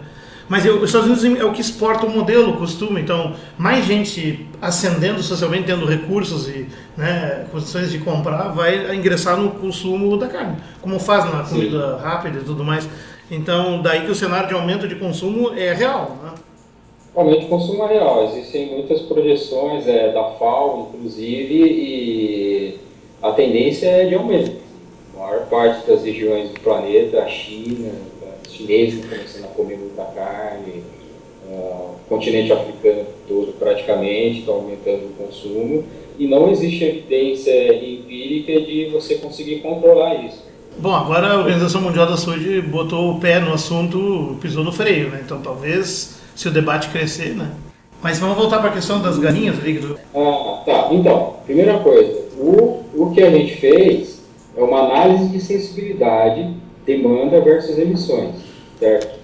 Mas 0.49 0.65
eu, 0.65 0.77
os 0.77 0.89
Estados 0.89 1.07
Unidos 1.07 1.39
é 1.39 1.45
o 1.45 1.53
que 1.53 1.61
exporta 1.61 2.05
o 2.05 2.09
modelo, 2.09 2.49
o 2.49 2.57
costume. 2.57 2.99
Então, 2.99 3.35
mais 3.57 3.85
gente 3.85 4.45
ascendendo 4.61 5.23
socialmente, 5.23 5.67
tendo 5.67 5.85
recursos 5.85 6.49
e 6.49 6.67
né, 6.97 7.45
condições 7.49 7.91
de 7.91 7.99
comprar, 7.99 8.49
vai 8.49 8.93
ingressar 8.93 9.37
no 9.37 9.51
consumo 9.51 10.17
da 10.17 10.27
carne, 10.27 10.57
como 10.81 10.99
faz 10.99 11.23
na 11.31 11.43
comida 11.43 11.95
Sim. 11.95 12.03
rápida 12.03 12.39
e 12.39 12.43
tudo 12.43 12.65
mais. 12.65 12.89
Então, 13.31 13.81
daí 13.81 14.05
que 14.05 14.11
o 14.11 14.15
cenário 14.15 14.47
de 14.47 14.53
aumento 14.53 14.87
de 14.87 14.95
consumo 14.95 15.53
é 15.53 15.73
real. 15.73 16.17
Né? 16.23 16.33
Aumento 17.15 17.41
de 17.41 17.45
consumo 17.47 17.85
real. 17.85 18.25
Existem 18.25 18.67
muitas 18.67 19.01
projeções 19.01 19.87
é, 19.87 20.11
da 20.11 20.23
FAO, 20.31 20.89
inclusive, 20.93 21.53
e 21.53 22.79
a 23.21 23.31
tendência 23.31 23.87
é 23.87 24.05
de 24.05 24.15
aumento. 24.15 24.57
A 25.15 25.19
maior 25.19 25.45
parte 25.47 25.85
das 25.85 26.03
regiões 26.03 26.49
do 26.49 26.59
planeta, 26.61 27.21
a 27.21 27.27
China, 27.27 27.91
os 28.47 28.53
chineses 28.53 28.95
estão 28.95 29.09
começando 29.09 29.45
a 29.45 29.47
comer 29.49 29.77
muita 29.77 30.03
carne, 30.05 30.83
uh, 31.49 31.51
o 31.51 31.99
continente 32.07 32.51
africano 32.51 33.05
todo 33.27 33.53
praticamente 33.59 34.39
está 34.39 34.51
aumentando 34.53 35.07
o 35.07 35.25
consumo, 35.25 35.83
e 36.17 36.27
não 36.27 36.49
existe 36.49 36.83
evidência 36.83 37.75
empírica 37.75 38.59
de 38.61 38.85
você 38.85 39.15
conseguir 39.15 39.59
controlar 39.59 40.25
isso. 40.25 40.43
Bom, 40.77 40.93
agora 40.93 41.33
a 41.33 41.37
Organização 41.37 41.81
Mundial 41.81 42.05
da 42.05 42.15
Saúde 42.15 42.61
botou 42.61 43.11
o 43.11 43.19
pé 43.19 43.39
no 43.39 43.53
assunto, 43.53 44.37
pisou 44.41 44.63
no 44.63 44.71
freio, 44.71 45.09
né? 45.09 45.21
Então 45.25 45.41
talvez 45.41 46.19
se 46.35 46.47
o 46.47 46.51
debate 46.51 46.89
crescer, 46.89 47.35
né? 47.35 47.51
Mas 48.01 48.17
vamos 48.19 48.37
voltar 48.37 48.59
para 48.59 48.69
a 48.69 48.73
questão 48.73 49.01
das 49.01 49.17
galinhas, 49.17 49.57
Victor. 49.57 49.99
Ah, 50.15 50.61
tá. 50.65 50.87
Então, 50.91 51.35
primeira 51.45 51.79
coisa, 51.79 52.29
o, 52.37 52.85
o 52.95 53.11
que 53.13 53.21
a 53.21 53.29
gente 53.29 53.57
fez 53.57 54.21
é 54.55 54.63
uma 54.63 54.85
análise 54.85 55.27
de 55.27 55.41
sensibilidade, 55.41 56.53
demanda 56.85 57.41
versus 57.41 57.77
emissões, 57.77 58.35
certo? 58.79 59.19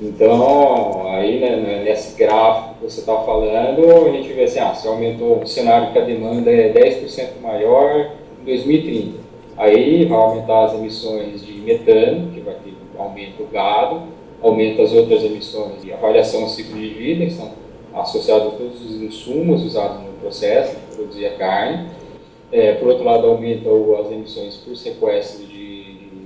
Então, 0.00 1.06
aí 1.08 1.40
né, 1.40 1.56
né 1.56 1.82
nesse 1.84 2.16
gráfico 2.16 2.74
que 2.74 2.84
você 2.90 3.00
está 3.00 3.16
falando, 3.20 4.06
a 4.06 4.12
gente 4.12 4.32
vê 4.32 4.44
assim, 4.44 4.58
ah, 4.58 4.74
se 4.74 4.86
aumentou 4.86 5.42
o 5.42 5.46
cenário 5.46 5.92
que 5.92 5.98
a 5.98 6.04
demanda 6.04 6.50
é 6.50 6.72
10% 6.72 7.40
maior 7.42 8.12
em 8.42 8.44
2030. 8.44 9.19
Aí 9.60 10.06
vai 10.06 10.18
aumentar 10.18 10.64
as 10.64 10.72
emissões 10.72 11.44
de 11.44 11.52
metano, 11.52 12.32
que 12.32 12.40
vai 12.40 12.54
ter 12.54 12.72
um 12.96 13.02
aumento 13.02 13.36
do 13.36 13.52
gado, 13.52 14.04
aumenta 14.42 14.80
as 14.80 14.90
outras 14.94 15.22
emissões 15.22 15.84
e 15.84 15.92
avaliação 15.92 16.44
do 16.44 16.48
ciclo 16.48 16.80
de 16.80 16.88
vida, 16.88 17.26
que 17.26 17.32
são 17.32 17.52
associados 17.92 18.54
a 18.54 18.56
todos 18.56 18.82
os 18.82 19.02
insumos 19.02 19.62
usados 19.62 19.98
no 20.02 20.12
processo 20.14 20.74
de 20.76 20.96
produzir 20.96 21.26
a 21.26 21.34
carne. 21.34 21.90
É, 22.50 22.72
por 22.72 22.88
outro 22.88 23.04
lado, 23.04 23.26
aumenta 23.26 23.68
as 24.00 24.10
emissões 24.10 24.56
por 24.56 24.74
sequestro 24.74 25.44
de, 25.44 25.84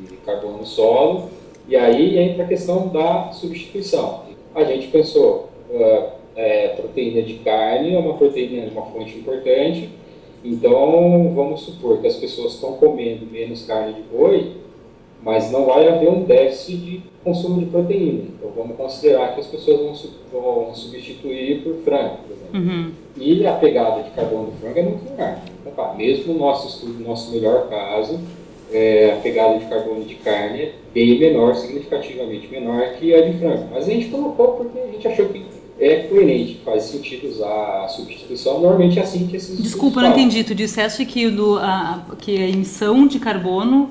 de 0.09 0.17
carbono 0.25 0.59
no 0.59 0.67
solo. 0.67 1.29
E 1.67 1.75
aí 1.75 2.17
entra 2.17 2.45
a 2.45 2.47
questão 2.47 2.87
da 2.87 3.33
substituição. 3.33 4.27
A 4.55 4.63
gente 4.63 4.87
pensou, 4.87 5.49
uh, 5.71 6.05
é, 6.37 6.69
proteína 6.69 7.21
de 7.23 7.35
carne 7.35 7.97
é 7.97 7.99
uma 7.99 8.15
proteína, 8.15 8.71
uma 8.71 8.87
fonte 8.87 9.19
importante, 9.19 9.91
então 10.45 11.33
vamos 11.35 11.63
supor 11.63 11.99
que 11.99 12.07
as 12.07 12.17
pessoas 12.17 12.55
estão 12.55 12.75
comendo 12.75 13.27
menos 13.27 13.65
carne 13.65 13.95
de 13.95 14.03
boi, 14.03 14.53
mas 15.23 15.51
não 15.51 15.65
vai 15.65 15.89
haver 15.89 16.11
um 16.11 16.25
déficit 16.25 16.77
de 16.77 17.03
consumo 17.25 17.61
de 17.61 17.67
proteína. 17.67 18.25
Então 18.39 18.51
vamos 18.55 18.77
considerar 18.77 19.35
que 19.35 19.41
as 19.41 19.47
pessoas 19.47 19.81
vão, 20.31 20.41
vão 20.43 20.75
substituir 20.75 21.63
por 21.63 21.77
frango, 21.77 22.19
por 22.19 22.37
exemplo. 22.37 22.61
Uhum. 22.61 22.93
E 23.17 23.47
a 23.47 23.55
pegada 23.55 24.03
de 24.03 24.11
carbono 24.11 24.51
do 24.51 24.53
frango 24.61 24.79
é 24.79 24.83
muito 24.83 25.11
menor. 25.11 25.39
Então, 25.67 25.97
mesmo 25.97 26.35
no 26.35 26.39
nosso 26.41 26.69
estudo, 26.69 27.01
no 27.01 27.09
nosso 27.09 27.33
melhor 27.33 27.69
caso, 27.69 28.21
é, 28.71 29.13
a 29.13 29.17
pegada 29.17 29.59
de 29.59 29.65
carbono 29.67 30.05
de 30.05 30.17
carne 30.17 30.63
é 30.63 30.73
bem 30.93 31.19
menor, 31.19 31.55
significativamente 31.55 32.49
menor 32.49 32.95
que 32.95 33.15
a 33.15 33.23
de 33.23 33.39
frango. 33.39 33.69
Mas 33.73 33.89
a 33.89 33.91
gente 33.91 34.09
colocou 34.09 34.49
porque 34.49 34.79
a 34.79 34.87
gente 34.87 35.09
achou 35.09 35.27
que 35.27 35.43
é 35.79 35.97
coerente, 36.05 36.61
faz 36.65 36.85
sentido 36.85 37.29
usar 37.29 37.85
a 37.85 37.89
substituição. 37.89 38.61
Normalmente 38.61 38.99
é 38.99 39.03
assim 39.03 39.27
que 39.27 39.37
esses. 39.37 39.61
Desculpa, 39.61 40.01
não 40.01 40.11
entendi. 40.11 40.45
Tu 40.45 40.55
disseste 40.55 41.05
que, 41.05 41.29
do, 41.29 41.59
a, 41.59 42.05
que 42.19 42.37
a 42.37 42.49
emissão 42.49 43.07
de 43.07 43.19
carbono 43.19 43.89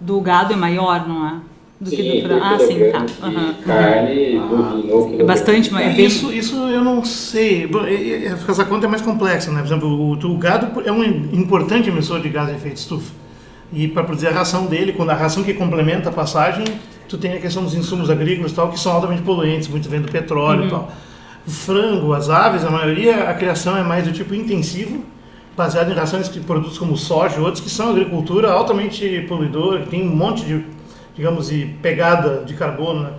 do 0.00 0.20
gado 0.20 0.52
é 0.52 0.56
maior, 0.56 1.06
não 1.06 1.26
é? 1.26 1.40
Do 1.78 1.90
sim, 1.90 1.96
que 1.96 2.22
do 2.22 2.28
frango. 2.28 2.42
Ah, 2.42 2.58
sim, 2.58 2.78
tá. 2.90 3.26
Uhum. 3.26 3.54
Carne, 3.66 4.38
bovino, 4.38 5.20
é 5.20 5.24
bastante 5.24 5.70
mais. 5.70 5.98
É 5.98 6.00
isso, 6.00 6.32
isso 6.32 6.56
eu 6.56 6.82
não 6.82 7.04
sei. 7.04 7.68
Essa 8.48 8.64
conta 8.64 8.86
é 8.86 8.88
mais 8.88 9.02
complexa, 9.02 9.52
né? 9.52 9.60
Por 9.60 9.66
exemplo, 9.66 9.88
o, 9.88 10.12
o 10.12 10.38
gado 10.38 10.80
é 10.82 10.92
um 10.92 11.04
importante 11.04 11.90
emissor 11.90 12.20
de 12.20 12.30
gás 12.30 12.48
de 12.48 12.54
efeito 12.54 12.78
estufa. 12.78 13.12
E 13.72 13.88
para 13.88 14.04
produzir 14.04 14.28
a 14.28 14.30
ração 14.32 14.66
dele, 14.66 14.92
quando 14.92 15.10
a 15.10 15.14
ração 15.14 15.42
que 15.42 15.52
complementa 15.52 16.08
a 16.08 16.12
passagem, 16.12 16.64
tu 17.08 17.18
tem 17.18 17.34
a 17.34 17.40
questão 17.40 17.62
dos 17.62 17.74
insumos 17.74 18.08
agrícolas 18.08 18.52
e 18.52 18.54
tal, 18.54 18.70
que 18.70 18.80
são 18.80 18.92
altamente 18.92 19.20
poluentes, 19.22 19.68
muito 19.68 19.86
vem 19.88 20.00
do 20.00 20.10
petróleo 20.10 20.62
uhum. 20.62 20.66
e 20.66 20.70
tal. 20.70 20.92
O 21.46 21.50
frango, 21.50 22.12
as 22.12 22.28
aves, 22.28 22.64
a 22.64 22.70
maioria, 22.70 23.28
a 23.30 23.34
criação 23.34 23.76
é 23.76 23.82
mais 23.82 24.04
do 24.04 24.12
tipo 24.12 24.34
intensivo, 24.34 25.04
baseado 25.56 25.90
em 25.90 25.94
rações 25.94 26.28
de 26.28 26.40
produtos 26.40 26.76
como 26.76 26.96
soja, 26.96 27.40
outros 27.40 27.62
que 27.62 27.70
são 27.70 27.90
agricultura 27.90 28.50
altamente 28.50 29.24
poluidora, 29.28 29.82
que 29.82 29.90
tem 29.90 30.02
um 30.02 30.14
monte 30.14 30.44
de, 30.44 30.64
digamos, 31.14 31.48
de 31.48 31.66
pegada 31.80 32.44
de 32.44 32.54
carbono. 32.54 33.04
Né? 33.04 33.12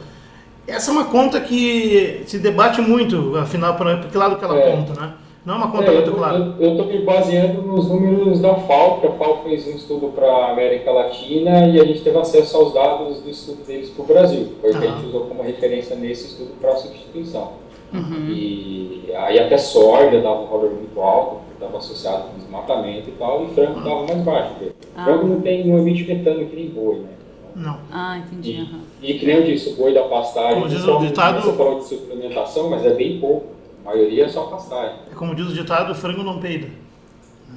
Essa 0.67 0.91
é 0.91 0.93
uma 0.93 1.05
conta 1.05 1.39
que 1.39 2.23
se 2.27 2.37
debate 2.39 2.81
muito, 2.81 3.37
afinal, 3.37 3.75
para 3.75 3.99
que 3.99 4.17
lado 4.17 4.35
que 4.35 4.43
ela 4.43 4.59
é. 4.59 4.71
conta, 4.71 5.01
né? 5.01 5.13
Não 5.47 5.53
é 5.53 5.57
uma 5.59 5.71
conta 5.71 5.85
é, 5.85 5.93
muito 5.93 6.11
clara. 6.11 6.55
Eu 6.59 6.71
estou 6.71 6.87
me 6.87 6.99
baseando 7.03 7.61
nos 7.61 7.87
números 7.87 8.41
da 8.41 8.53
FAO, 8.53 8.99
que 8.99 9.07
a 9.07 9.11
FAO 9.11 9.43
fez 9.45 9.65
um 9.65 9.77
estudo 9.77 10.09
para 10.09 10.27
a 10.27 10.51
América 10.51 10.91
Latina 10.91 11.69
e 11.69 11.79
a 11.79 11.85
gente 11.85 12.01
teve 12.01 12.17
acesso 12.17 12.57
aos 12.57 12.73
dados 12.73 13.21
do 13.21 13.29
estudo 13.29 13.65
deles 13.65 13.89
para 13.91 14.03
o 14.03 14.05
Brasil. 14.05 14.49
Foi 14.59 14.71
o 14.71 14.77
que 14.77 14.85
a 14.85 14.91
gente 14.91 15.05
usou 15.05 15.21
como 15.21 15.41
referência 15.41 15.95
nesse 15.95 16.27
estudo 16.27 16.51
para 16.59 16.71
a 16.71 16.75
substituição. 16.75 17.53
Uhum. 17.93 18.29
E 18.29 19.11
aí 19.15 19.39
até 19.39 19.57
soja 19.57 20.21
dava 20.21 20.41
um 20.41 20.47
valor 20.47 20.71
muito 20.71 20.99
alto, 20.99 21.41
estava 21.53 21.77
associado 21.77 22.29
com 22.29 22.37
desmatamento 22.37 23.09
e 23.09 23.13
tal, 23.13 23.45
e 23.45 23.53
frango 23.53 23.79
estava 23.79 24.03
mais 24.03 24.21
baixo. 24.21 24.51
Ah. 24.95 25.05
Frango 25.05 25.27
não, 25.27 25.41
tem, 25.41 25.65
não 25.67 25.77
emite 25.79 26.03
metano 26.03 26.45
que 26.45 26.55
nem 26.55 26.69
boi, 26.69 26.99
né? 26.99 27.09
Não. 27.55 27.79
Ah, 27.91 28.19
entendi. 28.19 28.51
E, 28.51 28.61
uhum. 28.61 28.81
e 29.01 29.13
que 29.15 29.25
nem 29.25 29.35
eu 29.37 29.43
disse, 29.43 29.69
o 29.69 29.75
boi 29.75 29.93
da 29.93 30.03
pastagem, 30.03 30.55
Como 30.55 30.69
diz 30.69 30.83
o 30.85 30.99
ditado... 30.99 31.41
você 31.41 31.53
falou 31.53 31.79
de 31.79 31.85
suplementação, 31.85 32.69
mas 32.69 32.85
é 32.85 32.93
bem 32.93 33.19
pouco. 33.19 33.47
A 33.83 33.89
maioria 33.89 34.25
é 34.25 34.29
só 34.29 34.43
pastagem. 34.43 34.95
É 35.11 35.15
como 35.15 35.33
diz 35.33 35.47
o 35.47 35.53
ditado, 35.53 35.91
o 35.91 35.95
frango 35.95 36.23
não 36.23 36.39
peida. 36.39 36.67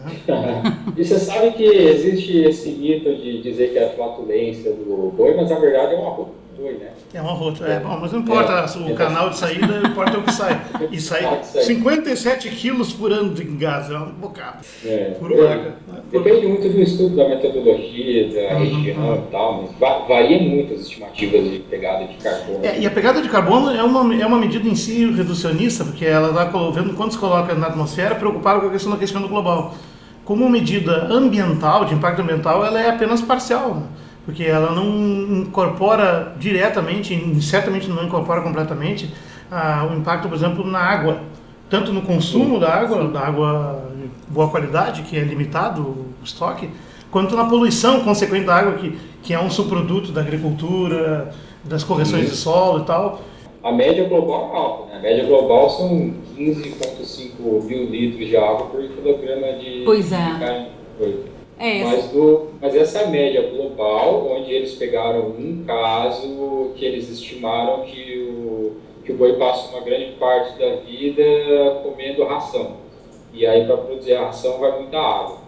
e 0.97 1.05
você 1.05 1.19
sabe 1.19 1.51
que 1.51 1.65
existe 1.65 2.39
esse 2.39 2.71
mito 2.71 3.15
de 3.17 3.43
dizer 3.43 3.73
que 3.73 3.79
é 3.79 3.87
a 3.87 3.91
flatulência 3.91 4.73
do 4.73 5.13
boi, 5.15 5.35
mas 5.35 5.51
na 5.51 5.59
verdade 5.59 5.95
é 5.95 5.99
uma 5.99 6.11
roupa? 6.11 6.31
É 7.13 7.21
uma 7.21 7.33
rota. 7.33 7.65
É, 7.67 7.81
bom, 7.81 7.99
mas 8.01 8.13
não 8.13 8.21
importa 8.21 8.53
é, 8.53 8.93
o 8.93 8.95
canal 8.95 9.31
de 9.31 9.39
saída, 9.39 9.83
importa 9.85 10.17
o 10.19 10.23
que 10.23 10.33
sai. 10.33 10.61
E 10.93 11.01
sai 11.03 11.43
57 11.43 12.49
quilos 12.51 12.93
por 12.93 13.13
ano 13.13 13.35
de 13.35 13.43
gás, 13.43 13.91
é 13.91 13.99
um 13.99 14.13
bocado. 14.13 14.59
É, 14.85 15.17
por 15.19 15.33
é, 15.33 15.73
depende 16.13 16.47
muito 16.47 16.69
do 16.69 16.81
estudo, 16.81 17.17
da 17.17 17.29
metodologia, 17.29 18.29
da 18.29 18.55
uhum, 18.55 18.59
região 18.61 19.09
uhum. 19.09 19.15
e 19.17 19.31
tal, 19.33 19.63
mas 19.63 20.07
varia 20.07 20.41
muito 20.41 20.75
as 20.75 20.83
estimativas 20.83 21.51
de 21.51 21.59
pegada 21.59 22.07
de 22.07 22.15
carbono. 22.15 22.61
É, 22.65 22.79
e 22.79 22.87
a 22.87 22.91
pegada 22.91 23.21
de 23.21 23.29
carbono 23.29 23.71
é 23.71 23.83
uma, 23.83 24.15
é 24.15 24.27
uma 24.27 24.39
medida 24.39 24.69
em 24.69 24.77
si 24.77 25.11
reducionista, 25.11 25.85
porque 25.85 26.05
ela 26.05 26.29
está 26.29 26.45
vendo 26.71 26.95
quanto 26.95 27.15
se 27.15 27.19
coloca 27.19 27.55
na 27.55 27.67
atmosfera, 27.67 28.15
preocupada 28.15 28.61
com 28.61 28.69
a 28.69 28.71
questão 28.71 28.93
do 28.93 28.97
aquecimento 28.97 29.29
global. 29.29 29.75
Como 30.25 30.49
medida 30.49 31.09
ambiental, 31.11 31.87
de 31.87 31.95
impacto 31.95 32.23
ambiental, 32.23 32.65
ela 32.65 32.81
é 32.81 32.89
apenas 32.89 33.21
parcial. 33.21 33.75
Né? 33.75 33.83
Porque 34.31 34.45
ela 34.45 34.71
não 34.71 35.41
incorpora 35.41 36.37
diretamente, 36.39 37.43
certamente 37.43 37.89
não 37.89 38.05
incorpora 38.05 38.41
completamente 38.43 39.13
ah, 39.51 39.89
o 39.91 39.97
impacto, 39.97 40.29
por 40.29 40.37
exemplo, 40.37 40.65
na 40.65 40.79
água, 40.79 41.23
tanto 41.69 41.93
no 41.93 42.03
consumo 42.03 42.61
da 42.61 42.73
água, 42.73 43.09
da 43.09 43.21
água 43.27 43.91
de 43.97 44.33
boa 44.33 44.49
qualidade, 44.49 45.03
que 45.03 45.19
é 45.19 45.21
limitado 45.21 45.83
o 45.83 46.15
estoque, 46.23 46.71
quanto 47.11 47.35
na 47.35 47.47
poluição 47.47 48.05
consequente 48.05 48.47
da 48.47 48.55
água, 48.55 48.75
que, 48.75 48.97
que 49.21 49.35
é 49.35 49.41
um 49.41 49.51
subproduto 49.51 50.13
da 50.13 50.21
agricultura, 50.21 51.35
das 51.65 51.83
correções 51.83 52.31
de 52.31 52.37
solo 52.37 52.85
e 52.85 52.85
tal. 52.85 53.21
A 53.65 53.73
média 53.73 54.09
global 54.09 54.53
é 54.55 54.57
alta, 54.57 54.87
né? 54.93 54.99
A 54.99 55.03
média 55.03 55.25
global 55.25 55.69
são 55.69 56.15
15,5 56.37 57.65
mil 57.65 57.91
litros 57.91 58.29
de 58.29 58.37
água 58.37 58.67
por 58.67 58.81
quilograma 58.81 59.55
de, 59.55 59.83
pois 59.85 60.13
é. 60.13 60.25
de 60.25 60.39
carne. 60.39 60.69
É 61.63 61.85
mas, 61.85 62.07
do, 62.07 62.49
mas 62.59 62.75
essa 62.75 63.01
é 63.01 63.05
a 63.05 63.09
média 63.09 63.51
global, 63.51 64.27
onde 64.33 64.51
eles 64.51 64.77
pegaram 64.77 65.29
um 65.29 65.63
caso 65.67 66.71
que 66.75 66.87
eles 66.87 67.11
estimaram 67.11 67.83
que 67.83 68.19
o, 68.19 68.77
que 69.05 69.13
o 69.13 69.17
boi 69.17 69.35
passa 69.35 69.69
uma 69.69 69.85
grande 69.85 70.13
parte 70.13 70.59
da 70.59 70.77
vida 70.77 71.23
comendo 71.83 72.25
ração. 72.25 72.79
E 73.35 73.47
aí, 73.47 73.67
para 73.67 73.77
produzir 73.77 74.15
a 74.15 74.25
ração, 74.25 74.59
vai 74.59 74.81
muita 74.81 74.99
água. 74.99 75.41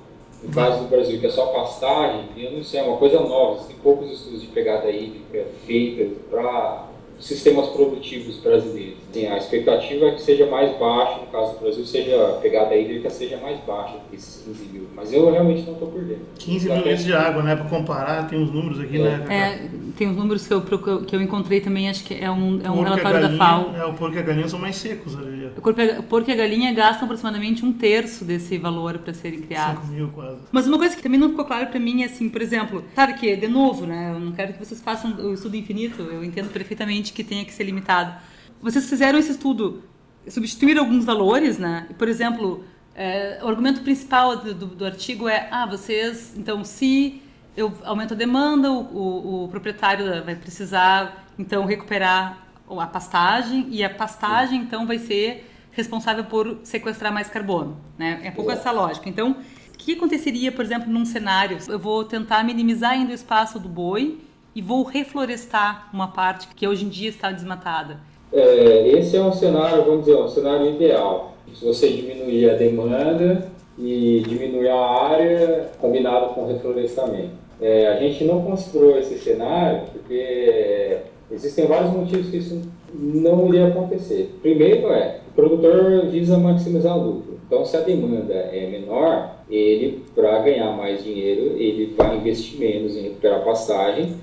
No 0.42 0.54
caso 0.54 0.82
do 0.82 0.90
Brasil, 0.90 1.18
que 1.18 1.26
é 1.26 1.30
só 1.30 1.46
pastagem, 1.46 2.26
eu 2.36 2.50
não 2.50 2.62
sei, 2.62 2.80
é 2.80 2.82
uma 2.82 2.98
coisa 2.98 3.18
nova. 3.18 3.64
Tem 3.64 3.76
poucos 3.82 4.12
estudos 4.12 4.42
de 4.42 4.48
pegada 4.48 4.90
hídrica 4.90 5.46
feitos 5.64 6.18
para 6.28 6.88
sistemas 7.22 7.68
produtivos 7.68 8.38
brasileiros. 8.38 8.98
Sim, 9.12 9.26
a 9.26 9.36
expectativa 9.36 10.06
é 10.06 10.10
que 10.12 10.22
seja 10.22 10.46
mais 10.46 10.76
baixo, 10.76 11.20
no 11.20 11.26
caso 11.26 11.52
do 11.52 11.60
Brasil, 11.60 11.84
seja 11.86 12.16
a 12.16 12.32
pegada 12.40 12.74
hídrica 12.74 13.08
seja 13.10 13.36
mais 13.36 13.60
baixa 13.60 13.96
que 14.10 14.16
esses 14.16 14.42
15 14.42 14.64
mil. 14.72 14.88
Mas 14.94 15.12
eu 15.12 15.30
realmente 15.30 15.62
não 15.62 15.74
estou 15.74 15.88
por 15.88 16.02
dentro. 16.02 16.24
15 16.38 16.68
mil 16.68 16.76
litros 16.78 17.04
de 17.04 17.12
água, 17.12 17.42
né? 17.42 17.54
Para 17.54 17.66
comparar, 17.66 18.28
tem 18.28 18.38
uns 18.38 18.52
números 18.52 18.80
aqui, 18.80 18.98
né, 18.98 19.22
é. 19.24 19.28
né? 19.28 19.36
É, 19.36 19.92
tem 19.96 20.08
uns 20.08 20.16
números 20.16 20.46
que 20.46 20.52
eu, 20.52 20.62
que 21.04 21.14
eu 21.14 21.22
encontrei 21.22 21.60
também, 21.60 21.88
acho 21.88 22.04
que 22.04 22.14
é 22.14 22.30
um, 22.30 22.60
é 22.62 22.70
um 22.70 22.82
relatório 22.82 23.20
galinha, 23.20 23.28
da 23.28 23.38
FAO. 23.38 23.76
É, 23.76 23.84
o 23.84 23.94
porco 23.94 24.16
e 24.16 24.18
a 24.18 24.22
galinha 24.22 24.48
são 24.48 24.58
mais 24.58 24.76
secos. 24.76 25.16
Ali. 25.16 25.42
O 25.56 26.02
porco 26.02 26.30
e 26.30 26.32
a 26.32 26.36
galinha 26.36 26.72
gastam 26.72 27.04
aproximadamente 27.04 27.64
um 27.64 27.72
terço 27.72 28.24
desse 28.24 28.58
valor 28.58 28.98
para 28.98 29.12
serem 29.12 29.42
criados. 29.42 29.82
5 29.82 29.92
mil 29.92 30.08
quase. 30.08 30.38
Mas 30.50 30.66
uma 30.66 30.78
coisa 30.78 30.96
que 30.96 31.02
também 31.02 31.20
não 31.20 31.28
ficou 31.28 31.44
claro 31.44 31.66
para 31.66 31.78
mim 31.78 32.02
é 32.02 32.06
assim, 32.06 32.28
por 32.28 32.40
exemplo, 32.40 32.82
claro 32.94 33.14
que, 33.14 33.36
de 33.36 33.48
novo, 33.48 33.86
né? 33.86 34.12
Eu 34.14 34.20
não 34.20 34.32
quero 34.32 34.54
que 34.54 34.64
vocês 34.64 34.80
façam 34.80 35.12
o 35.12 35.34
estudo 35.34 35.56
infinito, 35.56 36.02
eu 36.02 36.24
entendo 36.24 36.50
perfeitamente 36.50 37.11
que 37.12 37.24
tenha 37.24 37.44
que 37.44 37.52
ser 37.52 37.64
limitado. 37.64 38.14
Vocês 38.60 38.88
fizeram 38.88 39.18
esse 39.18 39.32
estudo 39.32 39.82
substituir 40.28 40.78
alguns 40.78 41.04
valores, 41.04 41.58
né? 41.58 41.88
Por 41.98 42.08
exemplo, 42.08 42.64
é, 42.94 43.40
o 43.42 43.48
argumento 43.48 43.80
principal 43.80 44.36
do, 44.36 44.54
do, 44.54 44.66
do, 44.66 44.84
artigo 44.84 45.28
é, 45.28 45.48
ah, 45.50 45.66
vocês, 45.66 46.34
então, 46.36 46.64
se 46.64 47.22
eu 47.56 47.72
aumento 47.84 48.14
a 48.14 48.16
demanda, 48.16 48.70
o, 48.70 48.78
o, 48.80 49.44
o 49.44 49.48
proprietário 49.48 50.24
vai 50.24 50.36
precisar, 50.36 51.26
então, 51.38 51.64
recuperar 51.64 52.46
a 52.68 52.86
pastagem 52.86 53.66
e 53.70 53.84
a 53.84 53.90
pastagem, 53.90 54.60
então, 54.60 54.86
vai 54.86 54.98
ser 54.98 55.50
responsável 55.72 56.24
por 56.24 56.60
sequestrar 56.62 57.12
mais 57.12 57.28
carbono, 57.28 57.80
né? 57.98 58.20
É 58.22 58.30
um 58.30 58.32
pouco 58.32 58.50
essa 58.50 58.70
lógica. 58.70 59.08
Então, 59.08 59.36
o 59.74 59.78
que 59.78 59.94
aconteceria, 59.94 60.52
por 60.52 60.64
exemplo, 60.64 60.90
num 60.90 61.04
cenário? 61.04 61.58
Eu 61.66 61.78
vou 61.78 62.04
tentar 62.04 62.44
minimizar 62.44 62.92
ainda 62.92 63.10
o 63.10 63.14
espaço 63.14 63.58
do 63.58 63.68
boi 63.68 64.20
e 64.54 64.60
vou 64.62 64.82
reflorestar 64.82 65.88
uma 65.92 66.08
parte 66.08 66.48
que 66.54 66.66
hoje 66.66 66.84
em 66.84 66.88
dia 66.88 67.08
está 67.08 67.30
desmatada. 67.30 67.98
É, 68.32 68.88
esse 68.88 69.16
é 69.16 69.22
um 69.22 69.32
cenário, 69.32 69.84
vamos 69.84 70.04
dizer, 70.04 70.16
um 70.16 70.28
cenário 70.28 70.74
ideal. 70.74 71.36
Se 71.54 71.64
você 71.64 71.88
diminuir 71.88 72.50
a 72.50 72.54
demanda 72.54 73.50
e 73.78 74.22
diminuir 74.26 74.68
a 74.68 74.80
área 74.80 75.70
combinado 75.80 76.34
com 76.34 76.42
o 76.42 76.48
reflorestamento. 76.48 77.42
É, 77.60 77.88
a 77.88 77.96
gente 77.96 78.24
não 78.24 78.42
considerou 78.42 78.98
esse 78.98 79.18
cenário 79.18 79.82
porque 79.92 80.98
existem 81.30 81.66
vários 81.66 81.92
motivos 81.92 82.28
que 82.28 82.38
isso 82.38 82.60
não 82.92 83.48
iria 83.48 83.68
acontecer. 83.68 84.34
Primeiro 84.42 84.88
é, 84.88 85.20
o 85.28 85.34
produtor 85.34 86.06
visa 86.06 86.36
maximizar 86.36 86.96
o 86.96 87.04
lucro. 87.04 87.40
Então, 87.46 87.64
se 87.64 87.76
a 87.76 87.80
demanda 87.80 88.34
é 88.34 88.66
menor, 88.66 89.36
ele, 89.48 90.02
para 90.14 90.38
ganhar 90.40 90.74
mais 90.76 91.04
dinheiro, 91.04 91.56
ele 91.56 91.94
vai 91.96 92.16
investir 92.16 92.58
menos 92.58 92.96
em 92.96 93.02
recuperar 93.02 93.44
pastagem 93.44 94.14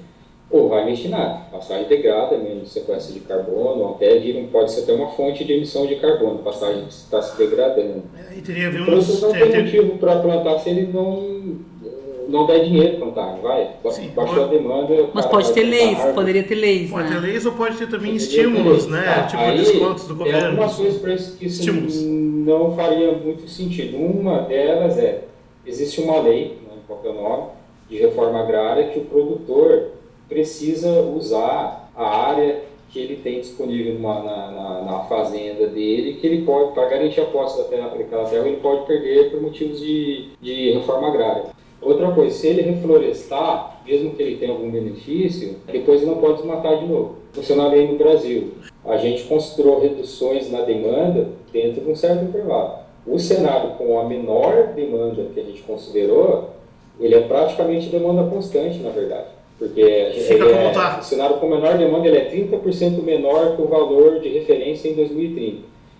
ou 0.51 0.69
vai. 0.69 0.89
A 0.89 1.47
pastagem 1.51 1.87
degrada, 1.87 2.37
menos 2.37 2.71
sequência 2.71 3.13
de 3.13 3.19
carbono, 3.21 3.91
até 3.91 4.17
vira, 4.17 4.41
pode 4.51 4.71
ser 4.71 4.81
até 4.81 4.93
uma 4.93 5.09
fonte 5.09 5.43
de 5.43 5.53
emissão 5.53 5.85
de 5.85 5.95
carbono, 5.97 6.39
a 6.39 6.43
pastagem 6.43 6.85
está 6.89 7.21
se 7.21 7.37
degradando. 7.37 8.03
É, 8.17 8.37
e 8.37 8.41
teria 8.41 8.69
então, 8.69 8.85
não 8.85 9.31
tem 9.31 9.63
motivo 9.63 9.97
para 9.97 10.19
plantar 10.19 10.59
se 10.59 10.69
ele 10.69 10.87
não 10.91 11.59
não 12.27 12.45
der 12.45 12.63
dinheiro 12.63 12.97
para 12.97 13.07
plantar, 13.07 13.37
vai. 13.41 13.71
Sim, 13.89 14.11
Baixou 14.15 14.35
pode... 14.35 14.55
a 14.55 14.59
demanda. 14.59 15.09
Mas 15.13 15.25
pode 15.25 15.51
ter 15.51 15.63
leis, 15.63 15.97
poderia 16.13 16.43
ter 16.43 16.55
leis. 16.55 16.89
Pode 16.91 17.09
né? 17.09 17.15
ter 17.15 17.27
leis 17.27 17.45
ou 17.45 17.51
pode 17.53 17.77
ter 17.77 17.87
também 17.87 18.11
poderia 18.11 18.17
estímulos, 18.17 18.85
ter 18.85 18.91
né? 18.91 19.05
Ah, 19.07 19.23
tipo 19.23 19.41
aí, 19.41 19.57
descontos 19.57 20.07
do 20.07 20.15
governo. 20.15 20.39
Tem 20.39 20.49
algumas 20.49 20.75
coisas 20.75 21.01
para 21.01 21.13
isso 21.13 21.37
que 21.37 21.45
isso 21.47 21.73
não 22.05 22.75
faria 22.75 23.11
muito 23.13 23.47
sentido. 23.47 23.97
Uma 23.97 24.41
delas 24.41 24.97
é, 24.99 25.23
existe 25.65 26.01
uma 26.01 26.21
lei, 26.21 26.59
não 26.67 26.75
né, 26.75 27.01
é 27.03 27.09
o 27.09 27.13
nome, 27.13 27.43
de 27.89 27.97
reforma 27.97 28.41
agrária 28.41 28.89
que 28.89 28.99
o 28.99 29.05
produtor 29.05 29.98
precisa 30.29 31.01
usar 31.01 31.91
a 31.95 32.05
área 32.05 32.61
que 32.89 32.99
ele 32.99 33.17
tem 33.17 33.41
disponível 33.41 33.95
numa, 33.95 34.23
na, 34.23 34.51
na, 34.51 34.81
na, 34.81 34.99
fazenda 35.03 35.67
dele, 35.67 36.13
que 36.13 36.25
ele 36.25 36.43
pode, 36.43 36.73
para 36.73 36.89
garantir 36.89 37.21
a 37.21 37.25
posse 37.25 37.57
da 37.57 37.65
terra, 37.65 37.89
daquela 37.89 38.25
terra, 38.25 38.47
ele 38.47 38.57
pode 38.57 38.85
perder 38.85 39.31
por 39.31 39.41
motivos 39.41 39.79
de, 39.79 40.29
de 40.41 40.71
reforma 40.71 41.09
agrária. 41.09 41.45
Outra 41.81 42.11
coisa, 42.11 42.35
se 42.35 42.47
ele 42.47 42.61
reflorestar, 42.61 43.81
mesmo 43.85 44.13
que 44.13 44.21
ele 44.21 44.37
tenha 44.37 44.51
algum 44.51 44.69
benefício, 44.69 45.57
depois 45.71 46.01
ele 46.01 46.11
não 46.11 46.17
pode 46.17 46.37
desmatar 46.37 46.77
de 46.79 46.85
novo. 46.87 47.15
Funciona 47.31 47.69
bem 47.69 47.91
no 47.91 47.97
Brasil. 47.97 48.53
A 48.83 48.97
gente 48.97 49.23
considerou 49.23 49.79
reduções 49.79 50.51
na 50.51 50.61
demanda 50.61 51.29
dentro 51.53 51.81
de 51.81 51.89
um 51.89 51.95
certo 51.95 52.25
intervalo. 52.25 52.79
O 53.07 53.17
cenário 53.17 53.71
com 53.71 53.99
a 53.99 54.03
menor 54.03 54.73
demanda 54.75 55.27
que 55.33 55.39
a 55.39 55.43
gente 55.43 55.61
considerou, 55.61 56.49
ele 56.99 57.15
é 57.15 57.21
praticamente 57.21 57.87
demanda 57.89 58.29
constante, 58.29 58.79
na 58.79 58.89
verdade. 58.89 59.38
Porque 59.59 59.81
é, 59.81 60.71
tá. 60.73 60.99
o 60.99 61.03
cenário 61.03 61.37
com 61.37 61.49
menor 61.49 61.77
demanda 61.77 62.07
ele 62.07 62.17
é 62.17 62.31
30% 62.31 63.03
menor 63.03 63.57
que 63.57 63.61
o 63.61 63.67
valor 63.67 64.21
de 64.21 64.29
referência 64.29 64.87
em 64.87 64.93
2030. 64.93 65.57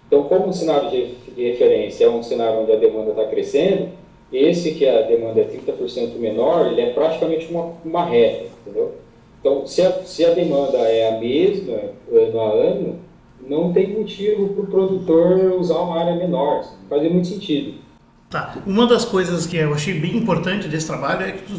Então, 0.07 0.23
como 0.23 0.47
o 0.47 0.53
cenário 0.53 0.89
de, 0.89 1.07
de 1.35 1.51
referência 1.51 2.05
é 2.05 2.09
um 2.09 2.23
cenário 2.23 2.61
onde 2.61 2.71
a 2.71 2.77
demanda 2.77 3.11
está 3.11 3.25
crescendo, 3.25 3.89
esse 4.31 4.71
que 4.71 4.87
a 4.87 5.01
demanda 5.01 5.41
é 5.41 5.43
30% 5.43 6.17
menor, 6.17 6.71
ele 6.71 6.81
é 6.81 6.91
praticamente 6.91 7.51
uma, 7.51 7.74
uma 7.83 8.05
reta, 8.05 8.45
entendeu? 8.61 8.93
Então, 9.41 9.67
se 9.67 9.81
a, 9.81 9.91
se 10.03 10.25
a 10.25 10.33
demanda 10.33 10.77
é 10.77 11.09
a 11.09 11.19
mesma 11.19 11.77
ano 12.11 12.41
a 12.41 12.51
ano, 12.51 13.00
não 13.45 13.74
tem 13.74 13.87
motivo 13.87 14.50
para 14.50 14.63
o 14.63 14.67
produtor 14.67 15.53
usar 15.59 15.79
uma 15.79 16.00
área 16.00 16.15
menor, 16.15 16.63
faz 16.89 17.11
muito 17.11 17.27
sentido. 17.27 17.74
Tá. 18.29 18.53
Uma 18.63 18.85
das 18.85 19.05
coisas 19.05 19.48
que 19.48 19.57
eu 19.57 19.74
achei 19.74 20.00
bem 20.00 20.15
importante 20.15 20.68
desse 20.68 20.85
trabalho 20.85 21.25
é 21.25 21.31
que 21.31 21.51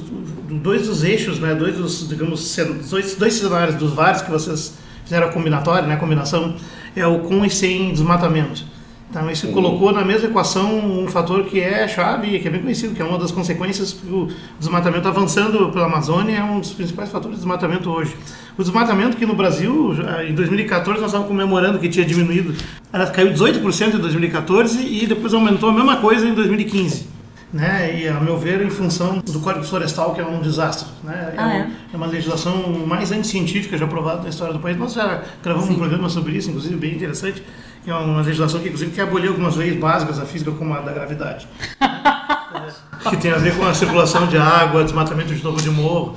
dois 0.54 0.86
dos 0.86 1.02
eixos, 1.02 1.40
né, 1.40 1.52
dois 1.52 1.76
dos, 1.76 2.08
digamos, 2.08 2.56
dois, 2.88 3.16
dois 3.16 3.34
cenários 3.34 3.74
dos 3.74 3.92
vários 3.92 4.22
que 4.22 4.30
vocês 4.30 4.78
fizeram 5.02 5.26
a 5.26 5.32
combinatória, 5.32 5.88
né, 5.88 5.94
a 5.94 5.96
combinação, 5.96 6.54
é 6.94 7.04
o 7.04 7.20
com 7.20 7.44
e 7.44 7.50
sem 7.50 7.92
desmatamento. 7.92 8.64
Então, 9.10 9.28
isso 9.28 9.48
colocou 9.48 9.90
na 9.92 10.04
mesma 10.04 10.28
equação 10.28 10.78
um 10.78 11.08
fator 11.08 11.42
que 11.44 11.58
é 11.58 11.88
chave, 11.88 12.38
que 12.38 12.46
é 12.46 12.50
bem 12.50 12.62
conhecido, 12.62 12.94
que 12.94 13.02
é 13.02 13.04
uma 13.04 13.18
das 13.18 13.32
consequências 13.32 13.92
do 13.92 14.28
desmatamento 14.56 15.08
avançando 15.08 15.68
pela 15.72 15.86
Amazônia, 15.86 16.36
é 16.36 16.44
um 16.44 16.60
dos 16.60 16.72
principais 16.72 17.10
fatores 17.10 17.38
de 17.38 17.42
desmatamento 17.42 17.90
hoje. 17.90 18.14
O 18.56 18.62
desmatamento 18.62 19.16
que 19.16 19.26
no 19.26 19.34
Brasil, 19.34 19.96
em 20.28 20.32
2014, 20.32 21.00
nós 21.00 21.08
estávamos 21.08 21.28
comemorando 21.28 21.80
que 21.80 21.88
tinha 21.88 22.06
diminuído, 22.06 22.54
ela 22.92 23.04
caiu 23.08 23.32
18% 23.32 23.94
em 23.94 23.98
2014 23.98 24.80
e 24.80 25.04
depois 25.08 25.34
aumentou 25.34 25.70
a 25.70 25.72
mesma 25.72 25.96
coisa 25.96 26.28
em 26.28 26.32
2015 26.32 27.19
né? 27.52 28.00
E 28.00 28.08
a 28.08 28.20
meu 28.20 28.38
ver, 28.38 28.62
em 28.62 28.70
função 28.70 29.18
do 29.18 29.40
Código 29.40 29.64
Florestal, 29.64 30.14
que 30.14 30.20
é 30.20 30.26
um 30.26 30.40
desastre, 30.40 30.88
né? 31.02 31.34
É, 31.36 31.40
ah, 31.40 31.54
é? 31.54 31.70
é 31.92 31.96
uma 31.96 32.06
legislação 32.06 32.86
mais 32.86 33.10
anticientífica 33.10 33.76
já 33.76 33.84
aprovada 33.84 34.22
na 34.22 34.28
história 34.28 34.52
do 34.52 34.60
país. 34.60 34.76
Nós 34.76 34.92
já 34.92 35.22
gravamos 35.42 35.68
Sim. 35.68 35.74
um 35.74 35.78
programa 35.78 36.08
sobre 36.08 36.36
isso, 36.36 36.48
inclusive 36.48 36.76
bem 36.76 36.94
interessante, 36.94 37.42
é 37.86 37.92
uma 37.92 38.22
legislação 38.22 38.60
que 38.60 38.66
inclusive 38.66 38.92
quer 38.92 39.02
abolir 39.02 39.28
algumas 39.28 39.56
leis 39.56 39.76
básicas 39.76 40.18
da 40.18 40.26
física, 40.26 40.52
como 40.52 40.74
a 40.74 40.80
da 40.80 40.92
gravidade, 40.92 41.48
que 43.08 43.16
tem 43.16 43.32
a 43.32 43.38
ver 43.38 43.56
com 43.56 43.66
a 43.66 43.74
circulação 43.74 44.26
de 44.26 44.36
água, 44.36 44.84
desmatamento 44.84 45.34
de 45.34 45.40
topo 45.40 45.60
de 45.60 45.70
morro. 45.70 46.14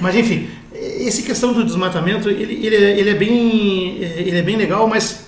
Mas 0.00 0.14
enfim, 0.14 0.48
essa 0.72 1.22
questão 1.22 1.52
do 1.52 1.64
desmatamento, 1.64 2.28
ele, 2.28 2.64
ele, 2.64 2.76
é, 2.76 2.98
ele 2.98 3.10
é 3.10 3.14
bem, 3.14 3.96
ele 3.98 4.38
é 4.38 4.42
bem 4.42 4.56
legal, 4.56 4.86
mas 4.86 5.26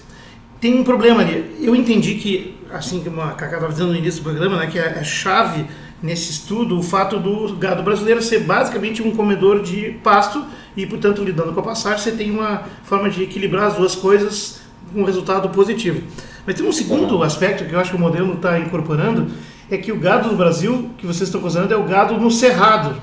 tem 0.61 0.79
um 0.79 0.85
problema 0.85 1.23
ali. 1.23 1.57
Eu 1.61 1.75
entendi 1.75 2.15
que 2.15 2.58
assim 2.73 3.03
como 3.03 3.21
a 3.21 3.33
Cacá 3.33 3.57
estava 3.57 3.73
dizendo 3.73 3.93
no 3.93 3.97
início 3.97 4.21
do 4.21 4.25
programa, 4.25 4.57
né, 4.57 4.67
que 4.67 4.79
é, 4.79 4.99
é 4.99 5.05
chave 5.05 5.67
nesse 6.03 6.31
estudo 6.31 6.79
o 6.79 6.83
fato 6.83 7.19
do 7.19 7.55
gado 7.57 7.83
brasileiro 7.83 8.23
ser 8.23 8.41
basicamente 8.41 9.03
um 9.03 9.11
comedor 9.11 9.63
de 9.63 9.99
pasto 10.03 10.45
e, 10.77 10.87
portanto, 10.87 11.25
lidando 11.25 11.53
com 11.53 11.61
a 11.61 11.63
passagem, 11.63 11.99
você 11.99 12.13
tem 12.13 12.31
uma 12.31 12.63
forma 12.85 13.11
de 13.11 13.23
equilibrar 13.23 13.65
as 13.65 13.75
duas 13.75 13.95
coisas 13.95 14.61
com 14.93 15.01
um 15.01 15.05
resultado 15.05 15.49
positivo. 15.49 16.03
Mas 16.47 16.55
tem 16.55 16.67
um 16.67 16.73
segundo 16.73 17.23
aspecto 17.23 17.65
que 17.65 17.73
eu 17.73 17.81
acho 17.81 17.91
que 17.91 17.97
o 17.97 18.01
modelo 18.01 18.35
está 18.35 18.59
incorporando, 18.59 19.27
é 19.71 19.77
que 19.77 19.93
o 19.93 19.99
gado 19.99 20.31
do 20.31 20.37
Brasil, 20.37 20.91
que 20.97 21.07
vocês 21.07 21.29
estão 21.29 21.41
considerando, 21.41 21.73
é 21.73 21.77
o 21.77 21.85
gado 21.85 22.15
no 22.15 22.31
cerrado. 22.31 22.97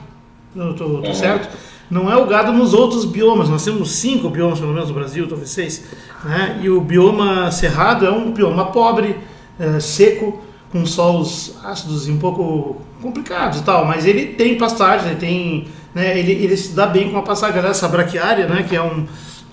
Estou 0.55 1.13
certo? 1.13 1.55
Não 1.89 2.11
é 2.11 2.15
o 2.15 2.25
gado 2.25 2.51
nos 2.51 2.73
outros 2.73 3.05
biomas. 3.05 3.49
Nós 3.49 3.63
temos 3.63 3.91
cinco 3.91 4.29
biomas, 4.29 4.59
pelo 4.59 4.73
menos, 4.73 4.89
no 4.89 4.95
Brasil, 4.95 5.27
talvez 5.27 5.49
seis. 5.49 5.85
Né? 6.23 6.59
E 6.63 6.69
o 6.69 6.81
bioma 6.81 7.51
cerrado 7.51 8.05
é 8.05 8.11
um 8.11 8.31
bioma 8.31 8.71
pobre, 8.71 9.15
é, 9.59 9.79
seco, 9.79 10.41
com 10.71 10.85
solos 10.85 11.55
ácidos 11.63 12.07
e 12.07 12.11
um 12.11 12.17
pouco 12.17 12.81
complicados 13.01 13.59
e 13.59 13.63
tal, 13.63 13.85
mas 13.85 14.05
ele 14.05 14.27
tem 14.27 14.57
pastagem, 14.57 15.11
ele 15.11 15.19
tem, 15.19 15.67
né, 15.93 16.17
ele, 16.17 16.31
ele 16.31 16.57
se 16.57 16.73
dá 16.73 16.85
bem 16.85 17.11
com 17.11 17.17
a 17.17 17.21
pastagem 17.21 17.63
essa 17.63 17.87
braquiária, 17.87 18.47
né, 18.47 18.65
que 18.67 18.75
é 18.75 18.81
um 18.81 19.05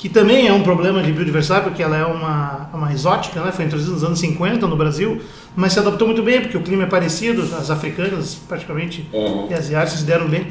que 0.02 0.08
também 0.08 0.48
é 0.48 0.52
um 0.52 0.64
problema 0.64 1.00
de 1.00 1.12
biodiversidade, 1.12 1.62
porque 1.62 1.80
ela 1.80 1.96
é 1.96 2.04
uma, 2.04 2.68
uma 2.74 2.92
exótica, 2.92 3.40
né? 3.40 3.52
foi 3.52 3.66
introduzida 3.66 3.94
nos 3.94 4.02
anos 4.02 4.18
50 4.18 4.66
no 4.66 4.74
Brasil, 4.74 5.22
mas 5.54 5.74
se 5.74 5.78
adaptou 5.78 6.08
muito 6.08 6.24
bem, 6.24 6.40
porque 6.40 6.56
o 6.56 6.60
clima 6.60 6.82
é 6.82 6.86
parecido, 6.86 7.42
as 7.42 7.70
africanas 7.70 8.34
praticamente 8.34 9.08
uhum. 9.12 9.46
e 9.48 9.54
asiáticas 9.54 10.00
se 10.00 10.04
deram 10.04 10.26
bem. 10.26 10.48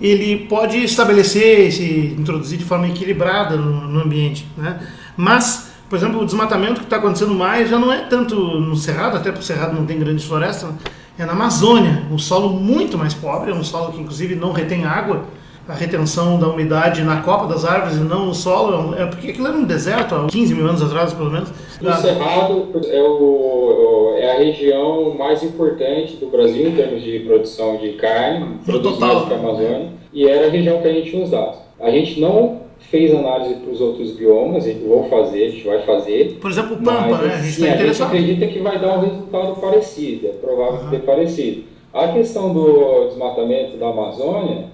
Ele 0.00 0.46
pode 0.46 0.82
estabelecer, 0.82 1.70
se 1.72 2.16
introduzir 2.18 2.56
de 2.56 2.64
forma 2.64 2.88
equilibrada 2.88 3.54
no, 3.56 3.86
no 3.86 4.00
ambiente. 4.00 4.46
Né? 4.56 4.80
Mas 5.14 5.65
por 5.88 5.96
exemplo, 5.96 6.20
o 6.20 6.24
desmatamento 6.24 6.80
que 6.80 6.86
está 6.86 6.96
acontecendo 6.96 7.34
mais 7.34 7.68
já 7.68 7.78
não 7.78 7.92
é 7.92 7.98
tanto 8.00 8.34
no 8.36 8.76
Cerrado, 8.76 9.16
até 9.16 9.30
porque 9.30 9.44
o 9.44 9.46
Cerrado 9.46 9.74
não 9.74 9.86
tem 9.86 9.98
grandes 9.98 10.24
florestas, 10.24 10.68
né? 10.68 10.76
é 11.18 11.24
na 11.24 11.32
Amazônia, 11.32 12.02
um 12.10 12.18
solo 12.18 12.50
muito 12.50 12.98
mais 12.98 13.14
pobre, 13.14 13.50
é 13.50 13.54
um 13.54 13.64
solo 13.64 13.92
que 13.92 14.00
inclusive 14.00 14.34
não 14.34 14.52
retém 14.52 14.84
água, 14.84 15.24
a 15.68 15.74
retenção 15.74 16.38
da 16.38 16.48
umidade 16.48 17.02
na 17.02 17.22
copa 17.22 17.46
das 17.46 17.64
árvores 17.64 17.96
e 17.96 18.00
não 18.00 18.26
no 18.26 18.34
solo, 18.34 18.94
é 18.94 19.04
porque 19.06 19.30
aquilo 19.30 19.48
era 19.48 19.56
um 19.56 19.64
deserto 19.64 20.14
há 20.14 20.26
15 20.26 20.54
mil 20.54 20.68
anos 20.68 20.82
atrás, 20.82 21.12
pelo 21.12 21.30
menos. 21.30 21.50
O 21.50 21.92
Cerrado 21.92 22.68
é, 22.88 23.02
o, 23.02 24.14
é 24.16 24.32
a 24.32 24.38
região 24.38 25.14
mais 25.14 25.42
importante 25.42 26.16
do 26.16 26.28
Brasil 26.28 26.68
em 26.68 26.76
termos 26.76 27.02
de 27.02 27.18
produção 27.20 27.78
de 27.78 27.92
carne, 27.92 28.58
produzida 28.64 29.06
na 29.06 29.34
Amazônia, 29.34 29.92
e 30.12 30.28
era 30.28 30.46
a 30.46 30.50
região 30.50 30.80
que 30.80 30.88
a 30.88 30.92
gente 30.92 31.30
dados. 31.30 31.58
A 31.80 31.90
gente 31.90 32.20
não 32.20 32.65
fez 32.78 33.14
análise 33.14 33.54
para 33.56 33.70
os 33.72 33.80
outros 33.80 34.12
biomas, 34.12 34.66
eu 34.66 34.74
vou 34.86 35.08
fazer, 35.08 35.44
a 35.44 35.50
gente 35.50 35.66
vai 35.66 35.82
fazer. 35.82 36.38
Por 36.40 36.50
exemplo, 36.50 36.76
o 36.76 36.82
Pampa, 36.82 37.08
mas, 37.08 37.20
né? 37.20 37.34
A 37.34 37.38
gente, 37.38 37.48
assim, 37.48 37.68
a 37.68 37.86
gente 37.86 38.02
acredita 38.02 38.46
que 38.46 38.58
vai 38.60 38.78
dar 38.78 38.98
um 38.98 39.00
resultado 39.00 39.60
parecido, 39.60 40.26
é 40.28 40.30
provável 40.30 40.80
uhum. 40.80 40.90
que 40.90 40.96
dê 40.96 40.98
parecido. 40.98 41.64
A 41.92 42.08
questão 42.08 42.52
do 42.52 43.06
desmatamento 43.08 43.76
da 43.76 43.88
Amazônia, 43.88 44.66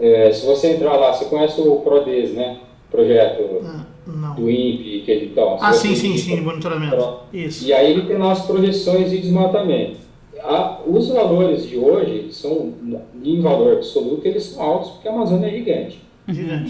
é, 0.00 0.30
se 0.32 0.46
você 0.46 0.72
entrar 0.72 0.96
lá, 0.96 1.12
você 1.12 1.24
conhece 1.26 1.60
o 1.60 1.76
PRODES, 1.76 2.32
né? 2.32 2.58
Projeto. 2.90 3.42
Uhum. 3.42 3.88
Não. 4.10 4.34
do 4.36 4.50
INPE, 4.50 5.02
que 5.04 5.10
ele 5.10 5.26
então, 5.26 5.58
Ah, 5.60 5.70
sim, 5.70 5.94
sim, 5.94 6.16
sim, 6.16 6.40
monitoramento. 6.40 7.18
Isso. 7.30 7.66
E 7.68 7.74
aí 7.74 7.90
ele 7.92 8.06
tem 8.06 8.16
lá 8.16 8.32
as 8.32 8.46
projeções 8.46 9.10
de 9.10 9.18
desmatamento. 9.18 9.98
A- 10.42 10.78
os 10.86 11.08
valores 11.10 11.66
de 11.68 11.76
hoje 11.76 12.28
são, 12.30 12.72
em 13.22 13.40
valor 13.42 13.74
absoluto, 13.74 14.26
eles 14.26 14.44
são 14.44 14.62
altos 14.62 14.92
porque 14.92 15.08
a 15.08 15.12
Amazônia 15.12 15.48
é 15.48 15.50
gigante. 15.50 16.00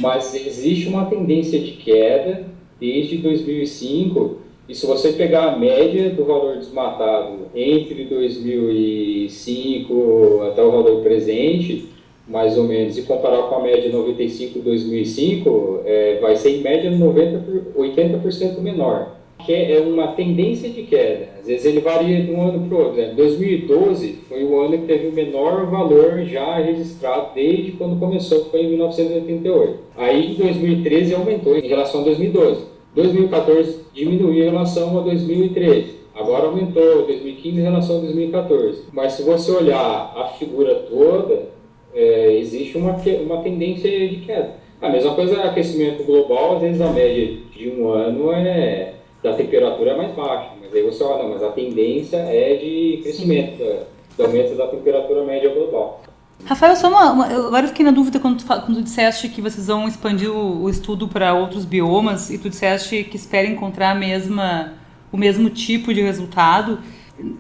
Mas 0.01 0.35
existe 0.35 0.89
uma 0.89 1.05
tendência 1.07 1.59
de 1.59 1.73
queda 1.73 2.45
desde 2.81 3.17
2005. 3.19 4.39
E 4.69 4.75
se 4.75 4.87
você 4.87 5.13
pegar 5.13 5.53
a 5.53 5.59
média 5.59 6.11
do 6.11 6.25
valor 6.25 6.59
desmatado 6.59 7.49
entre 7.55 8.05
2005 8.05 10.43
até 10.51 10.63
o 10.63 10.71
valor 10.71 11.03
presente, 11.03 11.89
mais 12.29 12.59
ou 12.59 12.65
menos, 12.65 12.99
e 12.99 13.03
comparar 13.03 13.45
com 13.45 13.55
a 13.57 13.63
média 13.63 13.91
95 13.91 14.59
2005, 14.59 15.81
é, 15.87 16.19
vai 16.21 16.37
ser 16.37 16.57
em 16.57 16.61
média 16.61 16.91
90 16.91 17.39
por, 17.39 17.83
80% 17.83 18.61
menor. 18.61 19.18
Que 19.45 19.55
é 19.55 19.81
uma 19.81 20.09
tendência 20.09 20.69
de 20.69 20.83
queda. 20.83 21.29
Às 21.41 21.47
vezes 21.47 21.65
ele 21.65 21.81
varia 21.81 22.23
de 22.23 22.31
um 22.31 22.43
ano 22.43 22.69
para 22.69 22.77
o 22.77 22.81
outro. 22.81 23.01
Né? 23.01 23.15
2012 23.17 24.19
foi 24.29 24.45
o 24.45 24.61
ano 24.61 24.79
que 24.79 24.87
teve 24.87 25.09
o 25.09 25.13
menor 25.13 25.67
valor 25.67 26.25
já 26.25 26.57
registrado 26.57 27.29
desde 27.35 27.73
quando 27.73 27.99
começou, 27.99 28.45
que 28.45 28.51
foi 28.51 28.63
em 28.63 28.71
1988. 28.71 29.79
Aí 29.97 30.33
em 30.33 30.35
2013 30.35 31.15
aumentou 31.15 31.57
em 31.57 31.67
relação 31.67 32.01
a 32.01 32.05
2012. 32.05 32.63
2014 32.95 33.81
diminuiu 33.95 34.43
em 34.43 34.51
relação 34.51 34.99
a 34.99 35.03
2013. 35.03 35.99
Agora 36.15 36.47
aumentou 36.47 37.07
2015 37.07 37.59
em 37.59 37.63
relação 37.63 37.99
a 37.99 38.01
2014. 38.01 38.83
Mas 38.93 39.13
se 39.13 39.23
você 39.23 39.53
olhar 39.53 40.13
a 40.17 40.25
figura 40.37 40.75
toda, 40.91 41.49
é, 41.95 42.37
existe 42.37 42.77
uma, 42.77 42.97
uma 43.23 43.43
tendência 43.43 44.09
de 44.09 44.17
queda. 44.17 44.57
A 44.81 44.89
mesma 44.89 45.15
coisa 45.15 45.37
é 45.37 45.47
aquecimento 45.47 46.05
global, 46.05 46.57
às 46.57 46.63
vezes 46.63 46.81
a 46.81 46.91
média 46.91 47.39
de 47.53 47.69
um 47.71 47.89
ano 47.89 48.33
é 48.33 48.95
da 49.23 49.33
temperatura 49.35 49.91
é 49.93 49.97
mais 49.97 50.15
baixa, 50.15 50.51
mas 50.61 50.73
aí 50.75 50.83
você 50.83 51.03
olha, 51.03 51.23
não, 51.25 51.31
mas 51.31 51.43
a 51.43 51.49
tendência 51.51 52.17
é 52.19 52.55
de 52.57 53.01
crescimento, 53.03 53.59
da, 53.59 53.83
do 54.17 54.25
aumento 54.25 54.55
da 54.57 54.67
temperatura 54.69 55.25
média 55.25 55.53
global. 55.53 56.03
Rafael, 56.45 56.77
só 56.77 56.89
uma, 56.89 57.11
uma- 57.13 57.27
agora 57.27 57.65
eu 57.65 57.69
fiquei 57.69 57.85
na 57.85 57.91
dúvida 57.91 58.21
quando 58.21 58.39
tu, 58.39 58.47
quando 58.47 58.75
tu 58.77 58.83
disseste 58.83 59.29
que 59.29 59.43
vocês 59.43 59.67
vão 59.67 59.89
expandir 59.89 60.31
o, 60.31 60.63
o 60.63 60.71
estudo 60.71 61.09
para 61.09 61.35
outros 61.35 61.65
biomas 61.65 62.31
e 62.31 62.39
tu 62.39 62.49
disseste 62.49 63.03
que 63.05 63.17
espera 63.17 63.47
encontrar 63.49 63.91
a 63.91 63.95
mesma, 63.95 64.75
o 65.11 65.17
mesmo 65.17 65.51
tipo 65.51 65.93
de 65.93 66.01
resultado. 66.01 66.79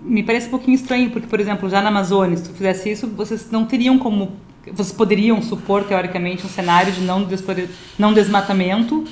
Me 0.03 0.25
parece 0.25 0.49
um 0.49 0.51
pouquinho 0.51 0.75
estranho, 0.75 1.11
porque, 1.11 1.29
por 1.29 1.39
exemplo, 1.39 1.71
já 1.71 1.81
na 1.81 1.91
Amazônia, 1.91 2.37
se 2.37 2.43
tu 2.49 2.53
fizesse 2.53 2.91
isso, 2.91 3.07
vocês 3.07 3.49
não 3.53 3.65
teriam 3.65 3.97
como. 3.99 4.33
Vocês 4.73 4.93
poderiam 4.93 5.41
supor, 5.41 5.85
teoricamente, 5.85 6.45
um 6.45 6.49
cenário 6.49 6.93
de 6.93 7.01
não, 7.01 7.27
não 7.97 8.13
desmatamento, 8.13 9.05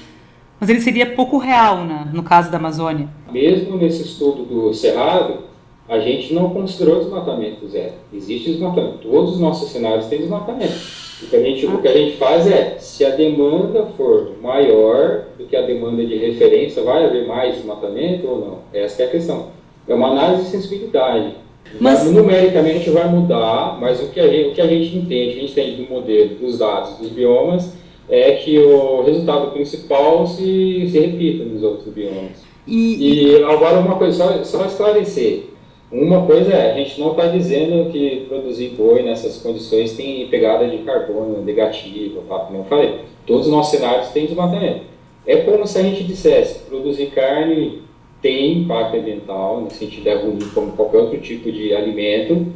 mas 0.61 0.69
ele 0.69 0.81
seria 0.81 1.07
pouco 1.15 1.39
real 1.39 1.85
na, 1.85 2.05
no 2.07 2.23
caso 2.23 2.51
da 2.51 2.57
Amazônia. 2.59 3.09
Mesmo 3.31 3.77
nesse 3.77 4.03
estudo 4.03 4.45
do 4.45 4.73
Cerrado, 4.75 5.45
a 5.89 5.99
gente 5.99 6.35
não 6.35 6.51
considerou 6.51 6.99
desmatamento 7.01 7.67
zero. 7.69 7.93
Existe 8.13 8.51
desmatamento. 8.53 8.99
Todos 9.09 9.35
os 9.35 9.41
nossos 9.41 9.71
cenários 9.71 10.07
têm 10.07 10.19
desmatamento. 10.21 10.75
O 11.23 11.27
que, 11.29 11.37
a 11.37 11.41
gente, 11.41 11.67
o 11.67 11.79
que 11.79 11.89
a 11.89 11.93
gente 11.93 12.17
faz 12.17 12.47
é, 12.47 12.77
se 12.79 13.05
a 13.05 13.11
demanda 13.11 13.87
for 13.97 14.33
maior 14.43 15.25
do 15.39 15.45
que 15.47 15.57
a 15.57 15.63
demanda 15.63 16.05
de 16.05 16.15
referência, 16.17 16.83
vai 16.83 17.05
haver 17.07 17.27
mais 17.27 17.57
desmatamento 17.57 18.27
ou 18.27 18.39
não? 18.41 18.59
Essa 18.73 19.03
é 19.03 19.07
a 19.07 19.11
questão. 19.11 19.47
É 19.89 19.95
uma 19.95 20.09
análise 20.09 20.45
de 20.45 20.49
sensibilidade. 20.51 21.35
Mas- 21.81 22.05
Vai- 22.05 22.13
numericamente 22.13 22.91
vai 22.91 23.09
mudar, 23.09 23.79
mas 23.81 24.01
o 24.03 24.09
que, 24.09 24.21
a 24.21 24.29
gente, 24.29 24.49
o 24.51 24.53
que 24.55 24.61
a 24.61 24.67
gente 24.67 24.97
entende, 24.97 25.31
a 25.39 25.41
gente 25.41 25.53
entende 25.53 25.83
do 25.85 25.91
modelo, 25.93 26.35
dos 26.37 26.59
dados, 26.59 26.99
dos 26.99 27.09
biomas, 27.09 27.73
é 28.09 28.33
que 28.33 28.59
o 28.59 29.03
resultado 29.03 29.51
principal 29.53 30.27
se, 30.27 30.89
se 30.91 30.99
repita 30.99 31.45
nos 31.45 31.63
outros 31.63 31.93
biomas. 31.93 32.45
E, 32.67 33.37
E 33.37 33.45
agora 33.45 33.79
uma 33.79 33.97
coisa, 33.97 34.17
só, 34.17 34.45
só 34.45 34.67
esclarecer. 34.67 35.45
Uma 35.91 36.27
coisa 36.27 36.53
é, 36.53 36.73
a 36.73 36.75
gente 36.75 37.01
não 37.01 37.13
está 37.13 37.29
dizendo 37.29 37.91
que 37.93 38.27
produzir 38.29 38.71
boi 38.71 39.03
nessas 39.03 39.39
condições 39.39 39.93
tem 39.97 40.27
pegada 40.29 40.67
de 40.67 40.79
carbono 40.79 41.43
negativa, 41.45 42.23
tá? 42.29 42.41
como 42.41 42.59
eu 42.59 42.65
falei. 42.65 43.01
Todos 43.25 43.47
os 43.47 43.53
nossos 43.53 43.79
cenários 43.79 44.09
têm 44.09 44.27
desmatamento. 44.27 44.81
É 45.25 45.37
como 45.39 45.67
se 45.67 45.79
a 45.79 45.83
gente 45.83 46.03
dissesse, 46.03 46.61
produzir 46.69 47.07
carne 47.07 47.83
tem 48.21 48.59
impacto 48.59 48.97
ambiental, 48.97 49.61
no 49.61 49.71
sentido 49.71 50.09
é 50.09 50.15
ruim 50.15 50.39
como 50.53 50.73
qualquer 50.73 50.99
outro 50.99 51.21
tipo 51.21 51.51
de 51.51 51.75
alimento, 51.75 52.47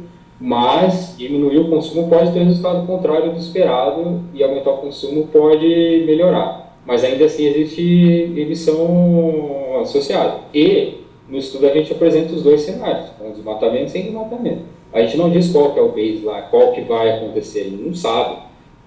mas 0.41 1.15
diminuir 1.15 1.59
o 1.59 1.69
consumo 1.69 2.09
pode 2.09 2.31
ter 2.33 2.39
resultado 2.39 2.87
contrário 2.87 3.31
do 3.31 3.37
esperado 3.37 4.21
e 4.33 4.43
aumentar 4.43 4.71
o 4.71 4.77
consumo 4.77 5.27
pode 5.27 6.03
melhorar. 6.07 6.75
Mas 6.83 7.03
ainda 7.03 7.25
assim 7.25 7.45
existe, 7.45 7.81
eles 8.35 8.57
são 8.57 9.81
associados. 9.81 10.41
E 10.51 10.95
no 11.29 11.37
estudo 11.37 11.67
a 11.67 11.73
gente 11.73 11.93
apresenta 11.93 12.33
os 12.33 12.41
dois 12.41 12.61
cenários, 12.61 13.11
com 13.19 13.31
desmatamento 13.31 13.85
e 13.85 13.89
sem 13.89 14.03
desmatamento. 14.05 14.61
A 14.91 15.01
gente 15.01 15.15
não 15.15 15.29
diz 15.29 15.51
qual 15.51 15.73
que 15.73 15.79
é 15.79 15.83
o 15.83 15.89
base 15.89 16.21
lá, 16.23 16.41
qual 16.41 16.71
que 16.73 16.81
vai 16.81 17.11
acontecer, 17.11 17.59
a 17.59 17.63
gente 17.65 17.83
não 17.83 17.93
sabe. 17.93 18.37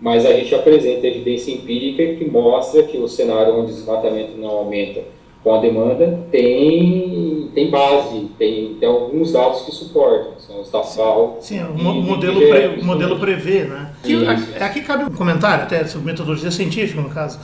Mas 0.01 0.27
a 0.27 0.33
gente 0.33 0.53
apresenta 0.53 1.07
evidência 1.07 1.53
empírica 1.53 2.17
que 2.17 2.29
mostra 2.29 2.83
que 2.83 2.99
o 2.99 3.07
cenário 3.07 3.55
onde 3.55 3.71
o 3.71 3.75
desmatamento 3.75 4.37
não 4.37 4.51
aumenta 4.51 5.03
com 5.45 5.55
a 5.55 5.61
demanda 5.61 6.21
tem, 6.33 7.51
tem 7.55 7.71
base, 7.71 8.31
tem, 8.39 8.75
tem 8.81 8.89
alguns 8.89 9.33
dados 9.33 9.61
que 9.63 9.73
suportam, 9.73 10.33
são 10.39 10.63
os 10.63 10.71
da 10.71 10.83
FAO. 10.83 11.37
Sim, 11.41 11.61
o 11.63 11.75
mo- 11.75 12.01
modelo, 12.03 12.41
de- 12.41 12.47
pre- 12.47 12.83
modelo 12.83 13.19
prevê, 13.21 13.65
né? 13.65 13.91
Aqui, 14.03 14.13
Isso. 14.15 14.31
a- 14.59 14.65
aqui 14.67 14.81
cabe 14.81 15.05
um 15.05 15.11
comentário 15.11 15.65
até 15.65 15.85
sobre 15.87 16.07
metodologia 16.07 16.51
científica, 16.51 17.01
no 17.01 17.11
caso. 17.11 17.39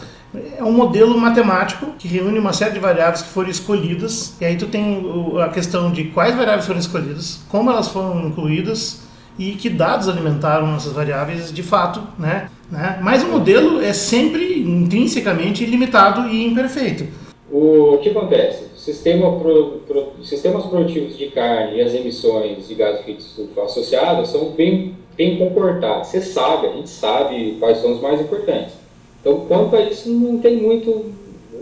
É 0.58 0.64
um 0.64 0.72
modelo 0.72 1.18
matemático 1.18 1.92
que 1.98 2.08
reúne 2.08 2.38
uma 2.38 2.52
série 2.54 2.72
de 2.72 2.78
variáveis 2.78 3.20
que 3.22 3.28
foram 3.28 3.50
escolhidas, 3.50 4.34
e 4.40 4.44
aí 4.46 4.56
tu 4.56 4.66
tem 4.66 5.04
a 5.42 5.48
questão 5.48 5.92
de 5.92 6.04
quais 6.04 6.34
variáveis 6.34 6.66
foram 6.66 6.80
escolhidas, 6.80 7.40
como 7.50 7.70
elas 7.70 7.88
foram 7.88 8.26
incluídas 8.28 9.02
e 9.38 9.52
que 9.52 9.68
dados 9.68 10.08
alimentaram 10.08 10.74
essas 10.74 10.92
variáveis 10.92 11.52
de 11.52 11.62
fato, 11.62 12.02
né? 12.18 12.48
né? 12.70 12.98
Mas 13.02 13.22
o 13.22 13.26
modelo 13.28 13.82
é 13.82 13.92
sempre 13.92 14.60
intrinsecamente 14.60 15.66
limitado 15.66 16.28
e 16.28 16.46
imperfeito. 16.46 17.06
O 17.52 17.98
que 18.00 18.10
acontece? 18.10 18.66
Sistema 18.76 19.38
pro, 19.40 19.80
pro- 19.86 20.12
sistemas 20.22 20.64
produtivos 20.66 21.18
de 21.18 21.26
carne 21.28 21.78
e 21.78 21.80
as 21.82 21.92
emissões 21.92 22.68
de 22.68 22.74
gás 22.74 23.04
de 23.04 23.12
estufa 23.12 23.62
associadas 23.64 24.28
são 24.28 24.50
bem, 24.50 24.94
bem 25.16 25.36
comportados. 25.36 26.08
Você 26.08 26.20
sabe, 26.20 26.68
a 26.68 26.72
gente 26.72 26.88
sabe 26.88 27.56
quais 27.58 27.78
são 27.78 27.92
os 27.92 28.00
mais 28.00 28.20
importantes. 28.20 28.74
Então, 29.20 29.44
quanto 29.48 29.74
a 29.74 29.80
isso, 29.82 30.08
não 30.08 30.38
tem 30.38 30.56
muito, 30.58 31.06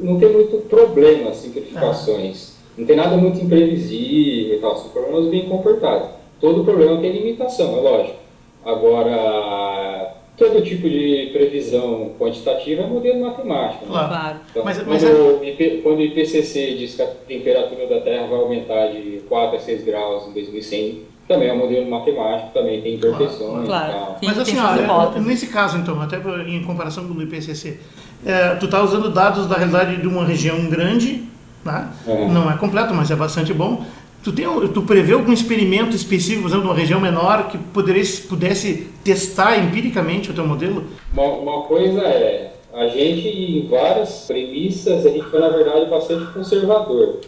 não 0.03 0.19
tem 0.19 0.29
muito 0.31 0.59
problema, 0.69 1.33
simplificações. 1.33 2.53
Não 2.77 2.87
tem 2.87 2.95
nada 2.95 3.17
muito 3.17 3.41
imprevisível 3.43 4.57
e 4.57 4.61
tal, 4.61 4.77
são 4.77 4.91
problemas 4.91 5.25
bem 5.31 5.49
comportados. 5.49 6.11
Todo 6.41 6.63
problema 6.65 7.01
tem 7.01 7.11
limitação, 7.13 7.77
é 7.79 7.81
lógico. 7.81 8.17
Agora, 8.65 9.98
todo 10.39 10.63
tipo 10.63 10.89
de 10.89 11.31
previsão 11.33 12.13
quantitativa 12.19 12.83
é 12.83 12.87
modelo 12.87 13.21
matemático. 13.21 13.85
né? 13.87 13.91
Claro. 13.91 14.09
claro. 14.09 14.37
Então, 14.51 14.65
Mas- 14.65 14.77
quando, 14.79 14.89
mas 14.89 15.05
é- 15.05 15.13
o 15.13 15.45
IP 15.45 15.81
quando 15.83 15.99
o 15.99 16.03
IPCC 16.03 16.75
diz 16.79 16.95
que 16.95 17.03
a 17.03 17.07
temperatura 17.07 17.87
da 17.89 18.01
Terra 18.01 18.27
vai 18.29 18.39
aumentar 18.39 18.87
de 18.89 19.21
4 19.29 19.57
a 19.57 19.61
6 19.61 19.85
graus 19.85 20.29
em 20.29 20.33
2100, 20.33 21.03
também 21.27 21.49
é 21.49 21.53
um 21.53 21.59
modelo 21.59 21.91
matemático, 21.91 22.51
também 22.55 22.81
tem 22.81 22.95
imperfeições 22.95 23.67
Claro. 23.67 23.91
e 23.91 23.95
tal. 23.95 24.15
Tem- 24.21 24.29
Mas 24.29 24.39
assim, 24.39 24.57
ó, 24.59 25.19
nesse 25.21 25.49
caso 25.49 25.77
então, 25.77 26.01
até 26.01 26.17
em 26.47 26.63
comparação 26.63 27.07
com 27.07 27.15
o 27.15 27.23
IPCC, 27.23 27.79
é, 28.25 28.55
tu 28.55 28.65
está 28.67 28.83
usando 28.83 29.11
dados 29.11 29.47
da 29.47 29.57
realidade 29.57 29.97
de 30.01 30.07
uma 30.07 30.25
região 30.25 30.67
grande, 30.71 31.25
né? 31.65 31.89
Uhum. 32.07 32.33
não 32.33 32.51
é 32.51 32.57
completo, 32.57 32.95
mas 32.95 33.11
é 33.11 33.17
bastante 33.17 33.53
bom. 33.53 33.85
Tu, 34.23 34.33
tem, 34.33 34.47
tu 34.75 34.83
prevê 34.83 35.13
algum 35.13 35.33
experimento 35.33 35.95
específico, 35.95 36.43
por 36.43 36.49
exemplo, 36.49 36.65
de 36.65 36.71
uma 36.71 36.77
região 36.79 37.01
menor 37.01 37.49
que 37.49 37.57
pudesse 37.57 38.87
testar 39.05 39.59
empiricamente 39.59 40.31
o 40.31 40.35
teu 40.35 40.47
modelo? 40.47 40.85
Uma, 41.13 41.25
uma 41.25 41.63
coisa 41.63 42.01
é, 42.03 42.53
a 42.75 42.89
gente 42.89 43.27
em 43.29 43.67
várias 43.69 44.25
premissas, 44.27 45.07
a 45.07 45.11
gente 45.11 45.25
foi 45.25 45.41
na 45.41 45.49
verdade 45.49 45.89
bastante 45.89 46.33
conservador. 46.33 47.21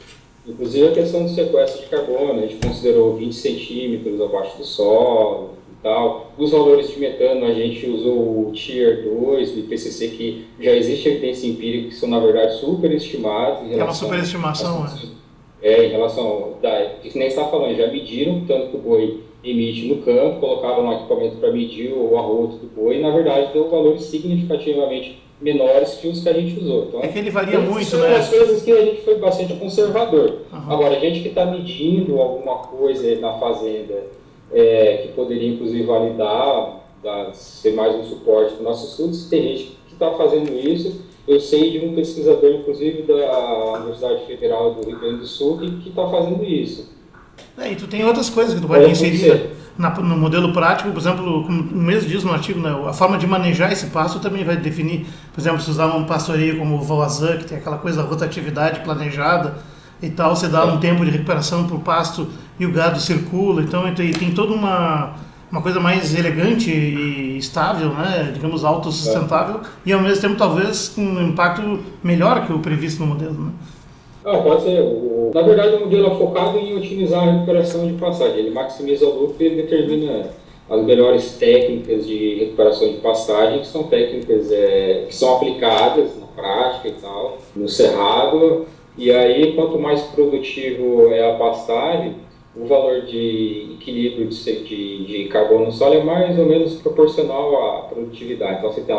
Inclusive 0.47 0.89
a 0.89 0.93
questão 0.93 1.23
do 1.23 1.29
sequestro 1.31 1.83
de 1.83 1.87
carbono, 1.89 2.41
a 2.43 2.47
gente 2.47 2.57
considerou 2.67 3.17
20 3.17 3.33
centímetros 3.35 4.21
abaixo 4.21 4.59
do 4.59 4.65
solo 4.65 5.51
e 5.71 5.83
tal. 5.83 6.33
Os 6.37 6.51
valores 6.51 6.89
de 6.91 6.99
metano, 6.99 7.45
a 7.47 7.53
gente 7.55 7.87
usou 7.89 8.49
o 8.49 8.53
Tier 8.53 9.05
2 9.05 9.53
do 9.53 9.59
IPCC, 9.61 10.09
que 10.09 10.45
já 10.61 10.73
existe 10.73 11.09
evidência 11.09 11.47
empírica 11.47 11.89
que 11.91 11.95
são 11.95 12.09
na 12.09 12.19
verdade 12.19 12.59
superestimados. 12.59 13.71
É 13.71 13.83
uma 13.85 13.95
superestimação, 13.95 14.83
às- 14.85 15.05
É, 15.05 15.20
em 15.63 15.91
relação, 15.91 16.55
da, 16.63 16.95
que 17.03 17.17
nem 17.19 17.29
está 17.29 17.45
falando, 17.45 17.77
já 17.77 17.89
mediram 17.89 18.45
tanto 18.47 18.69
que 18.69 18.77
o 18.77 18.81
boi 18.81 19.21
emite 19.45 19.87
no 19.87 20.03
campo, 20.03 20.41
colocaram 20.41 20.85
no 20.85 20.93
equipamento 20.93 21.37
para 21.37 21.53
medir 21.53 21.93
o 21.93 22.17
arroto 22.17 22.57
do 22.57 22.67
boi, 22.69 22.97
e 22.97 23.01
na 23.01 23.11
verdade 23.11 23.53
deu 23.53 23.69
valores 23.69 24.03
significativamente 24.03 25.19
menores 25.41 25.95
que 25.95 26.09
os 26.09 26.23
que 26.23 26.29
a 26.29 26.33
gente 26.35 26.61
usou. 26.61 26.85
Então, 26.89 27.01
É 27.03 27.09
que 27.09 27.19
ele 27.19 27.31
varia 27.31 27.59
muito, 27.59 27.87
são 27.87 28.01
né? 28.01 28.17
as 28.17 28.29
coisas 28.29 28.63
que 28.63 28.71
a 28.71 28.85
gente 28.85 29.01
foi 29.03 29.19
bastante 29.19 29.55
conservador. 29.55 30.41
Aham. 30.53 30.73
Agora, 30.75 30.97
a 30.97 31.01
gente 31.01 31.21
que 31.21 31.29
está 31.29 31.47
medindo 31.47 32.21
alguma 32.21 32.59
coisa 32.59 33.17
na 33.17 33.33
fazenda, 33.35 34.05
é, 34.53 34.99
que 35.03 35.09
poderia 35.13 35.49
inclusive 35.49 35.83
validar, 35.85 36.81
dar, 37.03 37.33
ser 37.35 37.73
mais 37.73 37.95
um 37.95 38.05
suporte 38.05 38.55
para 38.55 38.65
nossos 38.65 38.91
estudos, 38.91 39.31
tem 39.31 39.43
gente 39.43 39.79
que 39.87 39.95
está 39.95 40.11
fazendo 40.13 40.53
isso 40.53 41.09
Eu 41.31 41.39
sei 41.39 41.71
de 41.71 41.87
um 41.87 41.95
pesquisador, 41.95 42.51
inclusive, 42.51 43.03
da 43.03 43.75
Universidade 43.75 44.27
Federal 44.27 44.75
do 44.75 44.85
Rio 44.85 44.99
Grande 44.99 45.19
do 45.19 45.27
Sul, 45.27 45.59
que 45.59 45.89
está 45.89 46.05
fazendo 46.09 46.45
isso. 46.45 46.93
É, 47.57 47.71
e 47.71 47.77
tu 47.77 47.87
tem 47.87 48.05
outras 48.05 48.29
coisas 48.29 48.53
que 48.53 48.61
tu 48.61 48.67
pode 48.67 48.91
inserir 48.91 49.53
na, 49.79 49.91
no 49.91 50.17
modelo 50.17 50.53
prático, 50.53 50.91
por 50.91 50.99
exemplo, 50.99 51.45
como 51.45 51.63
o 51.71 51.77
mesmo 51.77 52.09
diz 52.09 52.25
no 52.25 52.33
artigo, 52.33 52.59
né, 52.59 52.77
a 52.85 52.93
forma 52.93 53.17
de 53.17 53.29
manejar 53.29 53.73
esse 53.73 53.87
pasto 53.87 54.19
também 54.19 54.43
vai 54.43 54.57
definir, 54.57 55.07
por 55.33 55.41
exemplo, 55.41 55.61
se 55.61 55.71
usar 55.71 55.95
um 55.95 56.05
pastoreio 56.05 56.59
como 56.59 56.75
o 56.75 56.83
Voazan, 56.83 57.37
que 57.37 57.45
tem 57.45 57.59
aquela 57.59 57.79
coisa 57.79 58.03
rotatividade 58.03 58.81
planejada 58.81 59.55
e 60.03 60.11
tal, 60.11 60.35
você 60.35 60.49
dá 60.49 60.65
um 60.65 60.81
tempo 60.81 61.05
de 61.05 61.13
recuperação 61.13 61.65
para 61.65 61.77
o 61.77 61.81
pasto 61.81 62.27
e 62.59 62.67
o 62.67 62.73
gado 62.73 62.99
circula, 62.99 63.63
então 63.63 63.95
tem, 63.95 64.11
tem 64.11 64.33
toda 64.33 64.53
uma, 64.53 65.15
uma 65.51 65.61
coisa 65.63 65.81
mais 65.81 66.15
elegante 66.17 66.71
e 66.71 67.37
estável, 67.37 67.89
né, 67.91 68.31
digamos, 68.33 68.65
autossustentável, 68.65 69.57
é. 69.57 69.69
e 69.87 69.93
ao 69.93 70.01
mesmo 70.01 70.23
tempo 70.23 70.37
talvez 70.37 70.91
com 70.91 71.03
um 71.03 71.29
impacto 71.29 71.81
melhor 72.03 72.47
que 72.47 72.53
o 72.53 72.61
previsto 72.61 73.01
no 73.01 73.09
modelo. 73.09 73.47
Né? 73.47 73.53
Ah, 74.25 74.39
pode 74.39 74.63
ser. 74.63 74.85
Na 75.35 75.43
verdade, 75.43 75.77
o 75.77 75.81
modelo 75.81 76.09
é 76.09 76.19
focado 76.19 76.59
em 76.59 76.77
otimizar 76.77 77.23
a 77.23 77.33
recuperação 77.33 77.87
de 77.87 77.95
passagem. 77.95 78.39
Ele 78.39 78.51
maximiza 78.51 79.07
o 79.07 79.21
lucro 79.21 79.43
e 79.43 79.51
determina 79.57 80.31
as 80.69 80.85
melhores 80.85 81.33
técnicas 81.33 82.07
de 82.07 82.35
recuperação 82.35 82.89
de 82.89 82.99
pastagem, 82.99 83.61
que 83.61 83.67
são 83.67 83.85
técnicas 83.85 84.53
é, 84.53 85.07
que 85.09 85.15
são 85.15 85.37
aplicadas 85.37 86.17
na 86.17 86.27
prática 86.27 86.89
e 86.89 86.93
tal, 86.93 87.39
no 87.57 87.69
cerrado. 87.69 88.67
E 88.97 89.11
aí, 89.11 89.55
quanto 89.55 89.79
mais 89.79 90.03
produtivo 90.03 91.09
é 91.09 91.31
a 91.31 91.35
pastagem, 91.35 92.17
o 92.55 92.67
valor 92.67 93.03
de 93.03 93.77
equilíbrio 93.81 94.29
de, 94.29 94.65
de, 94.65 95.07
de 95.07 95.29
carbono 95.29 95.67
no 95.67 95.73
solo 95.73 95.95
é 95.95 96.05
mais 96.05 96.39
ou 96.39 96.47
menos 96.47 96.75
proporcional 96.75 97.79
à 97.79 97.83
produtividade. 97.83 98.59
Então, 98.59 98.73
você 98.73 98.81
tem, 98.81 98.97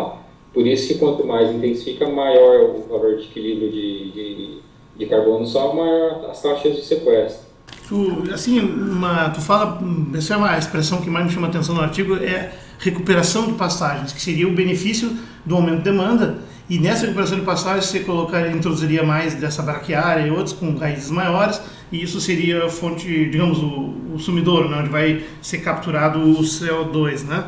por 0.53 0.65
isso 0.65 0.87
que 0.87 0.99
quanto 0.99 1.25
mais 1.25 1.49
intensifica, 1.53 2.07
maior 2.07 2.75
o 2.75 2.87
valor 2.89 3.17
de 3.17 3.23
equilíbrio 3.25 3.71
de, 3.71 4.11
de 4.11 4.61
de 5.01 5.05
carbono 5.05 5.45
só 5.45 5.73
maior 5.73 6.29
as 6.29 6.41
taxas 6.41 6.75
de 6.75 6.83
sequestro. 6.83 7.49
Tu, 7.87 8.23
assim, 8.33 8.59
uma, 8.59 9.29
tu 9.29 9.41
fala, 9.41 9.81
essa 10.15 10.35
é 10.35 10.37
uma 10.37 10.57
expressão 10.57 11.01
que 11.01 11.09
mais 11.09 11.25
me 11.25 11.31
chama 11.31 11.47
atenção 11.47 11.75
no 11.75 11.81
artigo, 11.81 12.15
é 12.15 12.51
recuperação 12.79 13.47
de 13.47 13.53
pastagens, 13.53 14.13
que 14.13 14.21
seria 14.21 14.47
o 14.47 14.51
benefício 14.51 15.11
do 15.45 15.55
aumento 15.55 15.77
de 15.77 15.83
demanda, 15.83 16.39
e 16.71 16.79
nessa 16.79 17.01
recuperação 17.01 17.37
de 17.37 17.43
pastagens 17.43 17.87
você 17.87 17.99
colocar, 17.99 18.49
introduziria 18.49 19.03
mais 19.03 19.33
dessa 19.33 19.61
braquiária 19.61 20.25
e 20.25 20.31
outros 20.31 20.53
com 20.53 20.73
raízes 20.77 21.11
maiores, 21.11 21.59
e 21.91 22.01
isso 22.01 22.21
seria 22.21 22.63
a 22.63 22.69
fonte, 22.69 23.07
digamos, 23.29 23.57
o, 23.57 23.93
o 24.15 24.17
sumidouro, 24.17 24.69
né, 24.69 24.77
onde 24.77 24.87
vai 24.87 25.21
ser 25.41 25.57
capturado 25.57 26.19
o 26.19 26.39
CO2, 26.39 27.25
né? 27.25 27.43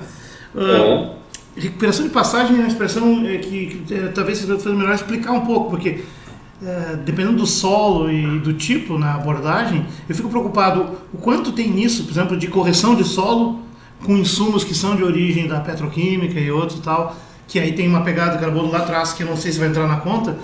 Uh, 0.54 1.16
recuperação 1.56 2.06
de 2.06 2.12
passagem 2.12 2.58
é 2.58 2.60
uma 2.60 2.68
expressão 2.68 3.26
é, 3.26 3.38
que, 3.38 3.82
que 3.88 3.94
é, 3.94 4.08
talvez 4.10 4.40
seja 4.40 4.58
melhor 4.76 4.94
explicar 4.94 5.32
um 5.32 5.46
pouco, 5.46 5.70
porque 5.70 6.02
é, 6.62 6.98
dependendo 6.98 7.38
do 7.38 7.48
solo 7.48 8.12
e 8.12 8.40
do 8.40 8.52
tipo 8.52 8.98
na 8.98 9.16
abordagem, 9.16 9.86
eu 10.10 10.14
fico 10.14 10.28
preocupado 10.28 10.98
o 11.14 11.18
quanto 11.18 11.54
tem 11.54 11.70
nisso, 11.70 12.04
por 12.04 12.12
exemplo, 12.12 12.36
de 12.36 12.48
correção 12.48 12.94
de 12.94 13.06
solo 13.06 13.62
com 14.04 14.18
insumos 14.18 14.66
que 14.66 14.76
são 14.76 14.98
de 14.98 15.04
origem 15.06 15.48
da 15.48 15.62
petroquímica 15.62 16.38
e 16.38 16.52
outros 16.52 16.80
e 16.80 16.82
tal, 16.82 17.16
que 17.54 17.60
aí 17.60 17.74
tem 17.74 17.88
uma 17.88 18.02
pegada 18.02 18.32
de 18.32 18.40
carbono 18.40 18.72
lá 18.72 18.80
atrás 18.80 19.14
que 19.14 19.22
eu 19.22 19.28
não 19.28 19.38
sei 19.38 19.52
se 19.52 19.60
vai 19.60 19.68
entrar 19.68 19.88
na 19.88 19.98
conta, 19.98 20.36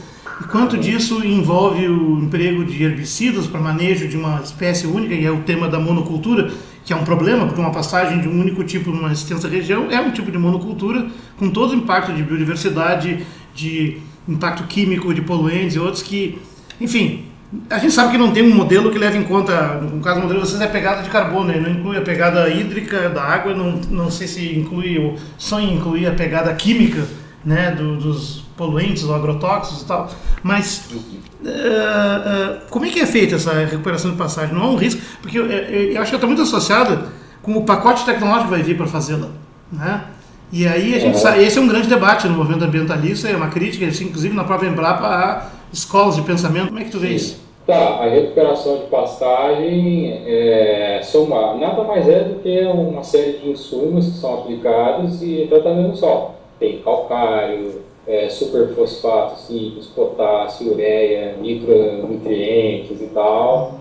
e 0.41 0.43
quanto 0.43 0.77
disso 0.77 1.25
envolve 1.25 1.87
o 1.87 2.19
emprego 2.19 2.63
de 2.63 2.83
herbicidas 2.83 3.47
para 3.47 3.59
manejo 3.59 4.07
de 4.07 4.15
uma 4.15 4.41
espécie 4.41 4.85
única, 4.85 5.15
e 5.15 5.25
é 5.25 5.31
o 5.31 5.39
tema 5.39 5.67
da 5.67 5.79
monocultura, 5.79 6.51
que 6.85 6.93
é 6.93 6.95
um 6.95 7.03
problema, 7.03 7.47
porque 7.47 7.59
uma 7.59 7.71
passagem 7.71 8.21
de 8.21 8.27
um 8.27 8.39
único 8.39 8.63
tipo 8.63 8.91
numa 8.91 9.11
extensa 9.11 9.47
região 9.47 9.89
é 9.89 9.99
um 9.99 10.11
tipo 10.11 10.31
de 10.31 10.37
monocultura, 10.37 11.07
com 11.35 11.49
todo 11.49 11.71
o 11.71 11.75
impacto 11.75 12.13
de 12.13 12.21
biodiversidade, 12.21 13.25
de 13.55 13.97
impacto 14.27 14.65
químico 14.67 15.11
de 15.11 15.23
poluentes 15.23 15.77
e 15.77 15.79
outros 15.79 16.03
que, 16.03 16.37
enfim, 16.79 17.25
a 17.69 17.79
gente 17.79 17.93
sabe 17.93 18.11
que 18.11 18.17
não 18.17 18.31
tem 18.31 18.43
um 18.43 18.53
modelo 18.53 18.91
que 18.91 18.97
leve 18.97 19.17
em 19.17 19.23
conta, 19.23 19.75
no 19.81 19.99
caso 20.01 20.19
do 20.19 20.23
modelo 20.23 20.39
vocês 20.45 20.61
é 20.61 20.67
pegada 20.67 21.01
de 21.01 21.09
carbono, 21.09 21.45
né? 21.45 21.59
não 21.59 21.69
inclui 21.69 21.97
a 21.97 22.01
pegada 22.01 22.47
hídrica 22.47 23.09
da 23.09 23.23
água, 23.23 23.55
não, 23.55 23.81
não 23.89 24.11
sei 24.11 24.27
se 24.27 24.55
inclui 24.55 24.99
ou 24.99 25.15
só 25.37 25.59
inclui 25.59 26.05
a 26.05 26.11
pegada 26.11 26.53
química 26.53 27.07
né, 27.43 27.71
do, 27.71 27.95
dos 27.95 28.43
poluentes 28.55 29.03
ou 29.03 29.15
agrotóxicos 29.15 29.81
e 29.81 29.85
tal, 29.85 30.11
mas 30.43 30.89
uh, 30.91 31.47
uh, 31.47 32.69
como 32.69 32.85
é 32.85 32.89
que 32.89 32.99
é 32.99 33.05
feita 33.05 33.35
essa 33.35 33.53
recuperação 33.65 34.11
de 34.11 34.17
passagem? 34.17 34.53
Não 34.53 34.63
há 34.63 34.69
um 34.69 34.75
risco, 34.75 35.01
porque 35.21 35.39
eu, 35.39 35.47
eu, 35.47 35.93
eu 35.93 36.01
acho 36.01 36.11
que 36.11 36.17
está 36.17 36.27
muito 36.27 36.43
associada 36.43 37.07
com 37.41 37.53
o 37.57 37.63
pacote 37.63 38.05
tecnológico 38.05 38.49
que 38.49 38.51
vai 38.51 38.61
vir 38.61 38.77
para 38.77 38.85
fazê-la, 38.85 39.29
né? 39.71 40.03
E 40.51 40.67
aí 40.67 40.95
a 40.95 40.99
gente 40.99 41.15
é. 41.15 41.19
sabe, 41.19 41.43
esse 41.43 41.57
é 41.57 41.61
um 41.61 41.67
grande 41.67 41.87
debate 41.87 42.27
no 42.27 42.35
movimento 42.35 42.63
ambientalista, 42.63 43.27
é 43.27 43.35
uma 43.35 43.47
crítica, 43.49 43.85
assim, 43.85 44.05
inclusive 44.05 44.35
na 44.35 44.43
própria 44.43 44.67
Embrapa, 44.67 45.05
a 45.07 45.47
escolas 45.71 46.15
de 46.15 46.21
pensamento. 46.21 46.67
Como 46.67 46.79
é 46.79 46.83
que 46.83 46.91
tu 46.91 46.99
vê 46.99 47.09
isso? 47.09 47.39
Tá, 47.65 47.99
a 48.01 48.09
recuperação 48.09 48.77
de 48.77 48.83
pastagem 48.85 50.23
é, 50.25 51.01
soma, 51.03 51.53
nada 51.55 51.83
mais 51.83 52.09
é 52.09 52.23
do 52.23 52.39
que 52.39 52.61
uma 52.61 53.03
série 53.03 53.33
de 53.33 53.49
insumos 53.51 54.07
que 54.07 54.17
são 54.17 54.39
aplicados 54.39 55.21
e 55.21 55.45
tratamento 55.47 55.91
do 55.91 55.97
solo. 55.97 56.31
Tem 56.59 56.79
calcário, 56.79 57.83
é, 58.07 58.27
superfosfato 58.27 59.39
simples, 59.39 59.85
potássio, 59.85 60.73
ureia, 60.73 61.35
micronutrientes 61.39 62.99
e 62.99 63.05
tal. 63.13 63.75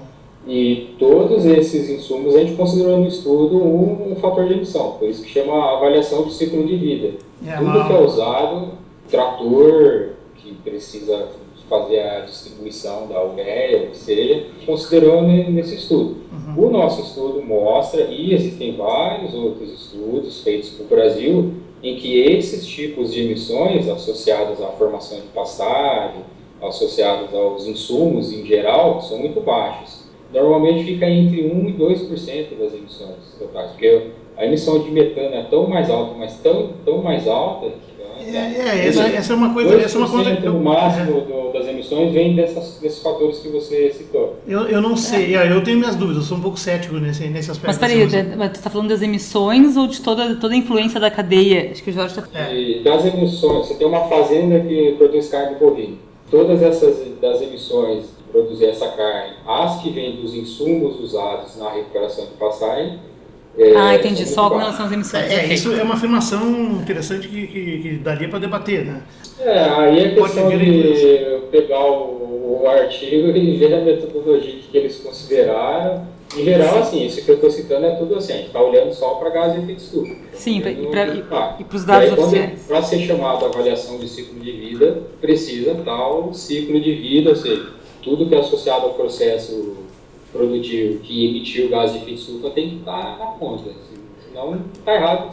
E 0.47 0.95
todos 0.99 1.47
esses 1.47 1.89
insumos 1.89 2.35
a 2.35 2.41
gente 2.41 2.57
considerou 2.57 2.99
no 2.99 3.07
estudo 3.07 3.57
um, 3.57 4.13
um 4.13 4.17
fator 4.17 4.47
de 4.47 4.55
emissão, 4.55 4.93
por 4.93 5.09
isso 5.09 5.23
que 5.23 5.31
chama 5.31 5.77
avaliação 5.77 6.25
de 6.25 6.35
ciclo 6.35 6.67
de 6.67 6.77
vida. 6.77 7.19
É, 7.47 7.57
Tudo 7.57 7.87
que 7.87 7.93
é 7.93 8.01
usado, 8.01 8.69
trator 9.11 10.11
que 10.37 10.53
precisa 10.65 11.29
fazer 11.69 12.01
a 12.01 12.21
distribuição 12.21 13.07
da 13.07 13.23
ureia, 13.25 13.85
o 13.85 13.91
que 13.91 13.97
seja, 13.97 14.47
considerou 14.65 15.23
nesse 15.23 15.75
estudo. 15.75 16.17
Uhum. 16.33 16.67
O 16.67 16.71
nosso 16.71 17.03
estudo 17.03 17.43
mostra, 17.43 18.03
e 18.05 18.35
existem 18.35 18.77
vários 18.77 19.35
outros 19.35 19.71
estudos 19.71 20.43
feitos 20.43 20.79
no 20.79 20.87
Brasil, 20.87 21.53
em 21.83 21.97
que 21.97 22.21
esses 22.21 22.67
tipos 22.67 23.13
de 23.13 23.23
emissões 23.23 23.89
associadas 23.89 24.61
à 24.61 24.69
formação 24.69 25.19
de 25.19 25.27
pastagem, 25.29 26.23
associados 26.61 27.33
aos 27.33 27.67
insumos 27.67 28.33
em 28.33 28.45
geral, 28.45 29.01
são 29.01 29.19
muito 29.19 29.41
baixos 29.41 30.09
normalmente 30.33 30.85
fica 30.85 31.09
entre 31.09 31.43
1% 31.43 31.69
e 31.69 31.73
2% 31.73 32.59
das 32.59 32.75
emissões 32.75 33.17
totais, 33.39 33.71
porque 33.71 34.09
a 34.37 34.45
emissão 34.45 34.79
de 34.81 34.91
metano 34.91 35.35
é 35.35 35.43
tão 35.45 35.67
mais 35.67 35.91
alta, 35.91 36.15
mas 36.17 36.39
tão, 36.41 36.71
tão 36.85 36.99
mais 36.99 37.27
alta 37.27 37.71
que 37.71 37.98
é, 38.37 38.85
é, 38.85 38.89
essa, 38.89 39.03
essa 39.03 39.33
é 39.33 39.37
uma 39.37 39.53
coisa. 39.53 39.75
Essa 39.75 39.97
é 39.97 40.01
uma 40.01 40.09
coisa 40.09 40.37
que 40.37 40.49
o 40.49 40.61
máximo 40.61 41.21
do, 41.21 41.53
das 41.53 41.67
emissões 41.67 42.13
vem 42.13 42.35
dessas, 42.35 42.79
desses 42.81 43.03
fatores 43.03 43.39
que 43.39 43.49
você 43.49 43.93
citou. 43.97 44.37
Eu, 44.47 44.67
eu 44.67 44.81
não 44.81 44.97
sei, 44.97 45.37
é. 45.37 45.51
eu 45.51 45.63
tenho 45.63 45.79
minhas 45.79 45.97
dúvidas, 45.97 46.23
eu 46.23 46.29
sou 46.29 46.39
um 46.39 46.43
pouco 46.43 46.59
cético 46.59 46.95
nesse, 46.97 47.27
nesse 47.29 47.51
aspecto. 47.51 47.67
Mas 47.67 47.79
peraí, 47.79 48.05
você 48.05 48.21
está 48.53 48.71
falando 48.71 48.89
das 48.89 49.03
emissões 49.03 49.77
ou 49.77 49.87
de 49.87 50.01
toda, 50.01 50.37
toda 50.37 50.55
a 50.55 50.57
influência 50.57 51.01
da 51.01 51.11
cadeia? 51.11 51.71
Acho 51.71 51.83
que 51.83 51.91
o 51.91 51.93
Jorge 51.93 52.19
está 52.19 52.39
é. 52.39 52.81
Das 52.83 53.05
emissões, 53.05 53.67
você 53.67 53.75
tem 53.75 53.87
uma 53.87 54.09
fazenda 54.09 54.61
que 54.61 54.95
produz 54.99 55.29
carne 55.29 55.57
bovina. 55.59 55.97
Todas 56.31 56.63
essas 56.63 57.09
das 57.21 57.41
emissões 57.41 58.19
produzir 58.31 58.67
essa 58.67 58.89
carne, 58.89 59.35
as 59.47 59.81
que 59.83 59.91
vêm 59.91 60.17
dos 60.17 60.35
insumos 60.35 61.01
usados 61.01 61.57
na 61.57 61.71
recuperação 61.71 62.27
de 62.27 62.33
passagem. 62.33 62.99
É, 63.59 63.77
ah, 63.77 63.95
entendi. 63.97 64.27
Só 64.27 64.49
com 64.49 64.57
relação 64.57 64.87
às 64.87 64.93
emissões. 64.93 65.31
É, 65.31 65.47
é, 65.47 65.53
isso 65.53 65.73
é 65.73 65.83
uma 65.83 65.95
afirmação 65.95 66.81
interessante 66.81 67.27
que, 67.27 67.47
que, 67.49 67.79
que 67.79 67.91
daria 67.97 68.29
para 68.29 68.39
debater, 68.39 68.85
né? 68.85 69.03
É, 69.41 69.59
aí 69.59 69.99
é 69.99 70.15
questão 70.15 70.49
de 70.49 71.41
pegar 71.51 71.85
o, 71.85 72.63
o, 72.63 72.69
artigo 72.69 73.29
e 73.37 73.57
ver 73.57 73.75
a 73.75 73.81
metodologia 73.81 74.61
que 74.71 74.77
eles 74.77 74.97
consideraram. 74.99 76.07
Em 76.37 76.45
geral, 76.45 76.79
assim, 76.79 77.07
isso 77.07 77.25
que 77.25 77.31
eu 77.31 77.37
estou 77.37 77.51
citando 77.51 77.87
é 77.87 77.95
tudo 77.97 78.17
assim, 78.17 78.35
a 78.35 78.37
gente 78.37 78.49
está 78.49 78.63
olhando 78.63 78.93
só 78.93 79.15
para 79.15 79.31
gás 79.31 79.55
de 79.55 79.61
efeito 79.61 79.83
estufa. 79.83 80.15
Sim, 80.35 80.59
e 80.59 81.23
para 81.23 81.77
os 81.77 81.85
dados 81.85 82.13
aí, 82.13 82.19
oficiais. 82.19 82.65
Para 82.69 82.83
ser 82.83 83.01
chamado 83.01 83.47
avaliação 83.47 83.99
de 83.99 84.09
ciclo 84.09 84.39
de 84.39 84.53
vida, 84.53 85.03
precisa 85.21 85.75
tal 85.85 86.33
ciclo 86.35 86.79
de 86.79 86.93
vida, 86.93 87.31
ou 87.31 87.37
seja, 87.37 87.71
tudo 88.03 88.27
que 88.27 88.35
é 88.35 88.39
associado 88.39 88.87
ao 88.87 88.95
processo 88.95 89.88
produtivo 90.33 91.01
que 91.01 91.27
emitiu 91.27 91.69
gás 91.69 91.93
de 91.93 91.99
efeito 91.99 92.21
estufa 92.21 92.51
tem 92.51 92.71
que 92.71 92.77
estar 92.77 93.19
na 93.19 93.27
conta. 93.27 93.71
Assim, 93.71 94.01
senão 94.27 94.61
está 94.75 94.95
errado. 94.95 95.31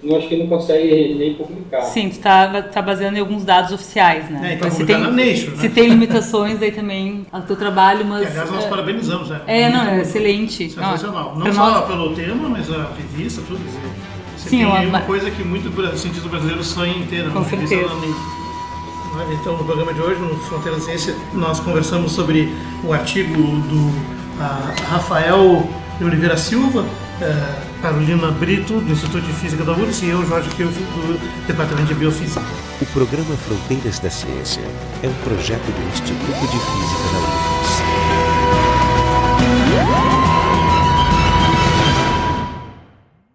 Não 0.00 0.16
acho 0.16 0.28
que 0.28 0.36
não 0.36 0.46
consegue 0.46 1.14
nem 1.14 1.34
publicar. 1.34 1.82
Sim, 1.82 2.08
tu 2.08 2.12
está 2.12 2.62
tá 2.62 2.80
baseando 2.80 3.16
em 3.16 3.20
alguns 3.20 3.44
dados 3.44 3.72
oficiais, 3.72 4.30
né? 4.30 4.52
É, 4.52 4.54
então, 4.54 4.70
se 4.70 4.86
tem, 4.86 4.96
na 4.96 5.10
Nature, 5.10 5.50
né? 5.50 5.56
se 5.56 5.68
tem 5.70 5.88
limitações, 5.88 6.62
aí 6.62 6.70
também 6.70 7.26
o 7.32 7.40
teu 7.40 7.56
trabalho, 7.56 8.04
mas... 8.04 8.20
Que, 8.20 8.26
aliás, 8.28 8.50
nós 8.50 8.64
é, 8.64 8.68
parabenizamos, 8.68 9.28
né? 9.28 9.40
É, 9.48 9.68
não, 9.68 9.88
é 9.88 10.02
excelente. 10.02 10.70
Sensacional. 10.70 11.34
Não, 11.34 11.46
não 11.46 11.52
só 11.52 11.70
nós... 11.72 11.86
pelo 11.86 12.14
tema, 12.14 12.48
mas 12.48 12.72
a 12.72 12.92
revista, 12.92 13.42
tudo. 13.48 13.58
Você 14.36 14.50
Sim, 14.50 14.58
tem 14.58 14.66
uma, 14.66 14.80
uma 14.82 15.00
coisa 15.00 15.32
que 15.32 15.42
muito 15.42 15.68
cientistas 15.98 16.30
brasileiros 16.30 16.68
sonham 16.68 16.96
em 16.96 17.06
ter, 17.06 17.24
né? 17.24 17.32
Com 17.32 17.44
certeza. 17.44 17.90
Então, 19.40 19.56
no 19.56 19.64
programa 19.64 19.92
de 19.92 20.00
hoje, 20.00 20.20
no 20.20 20.36
Fronteira 20.42 20.78
Ciência, 20.78 21.12
nós 21.32 21.58
conversamos 21.58 22.12
sobre 22.12 22.48
o 22.84 22.92
artigo 22.92 23.34
do 23.34 24.17
uh, 24.38 24.90
Rafael 24.90 25.68
de 25.98 26.04
Oliveira 26.04 26.36
Silva, 26.36 26.80
uh, 26.80 27.82
Carolina 27.82 28.30
Brito, 28.30 28.80
do 28.80 28.92
Instituto 28.92 29.20
de 29.20 29.32
Física 29.34 29.64
da 29.64 29.72
URSS, 29.72 30.04
e 30.04 30.10
eu, 30.10 30.26
Jorge 30.26 30.48
Kiel, 30.50 30.68
do 30.68 31.46
Departamento 31.46 31.88
de 31.88 31.94
Biofísica. 31.94 32.42
O 32.80 32.86
programa 32.86 33.36
Fronteiras 33.36 33.98
da 33.98 34.10
Ciência 34.10 34.62
é 35.02 35.08
um 35.08 35.14
projeto 35.24 35.66
do 35.66 35.88
Instituto 35.88 36.40
de 36.40 36.58
Física 36.58 37.12
da 37.12 37.18
URSS. 37.18 37.57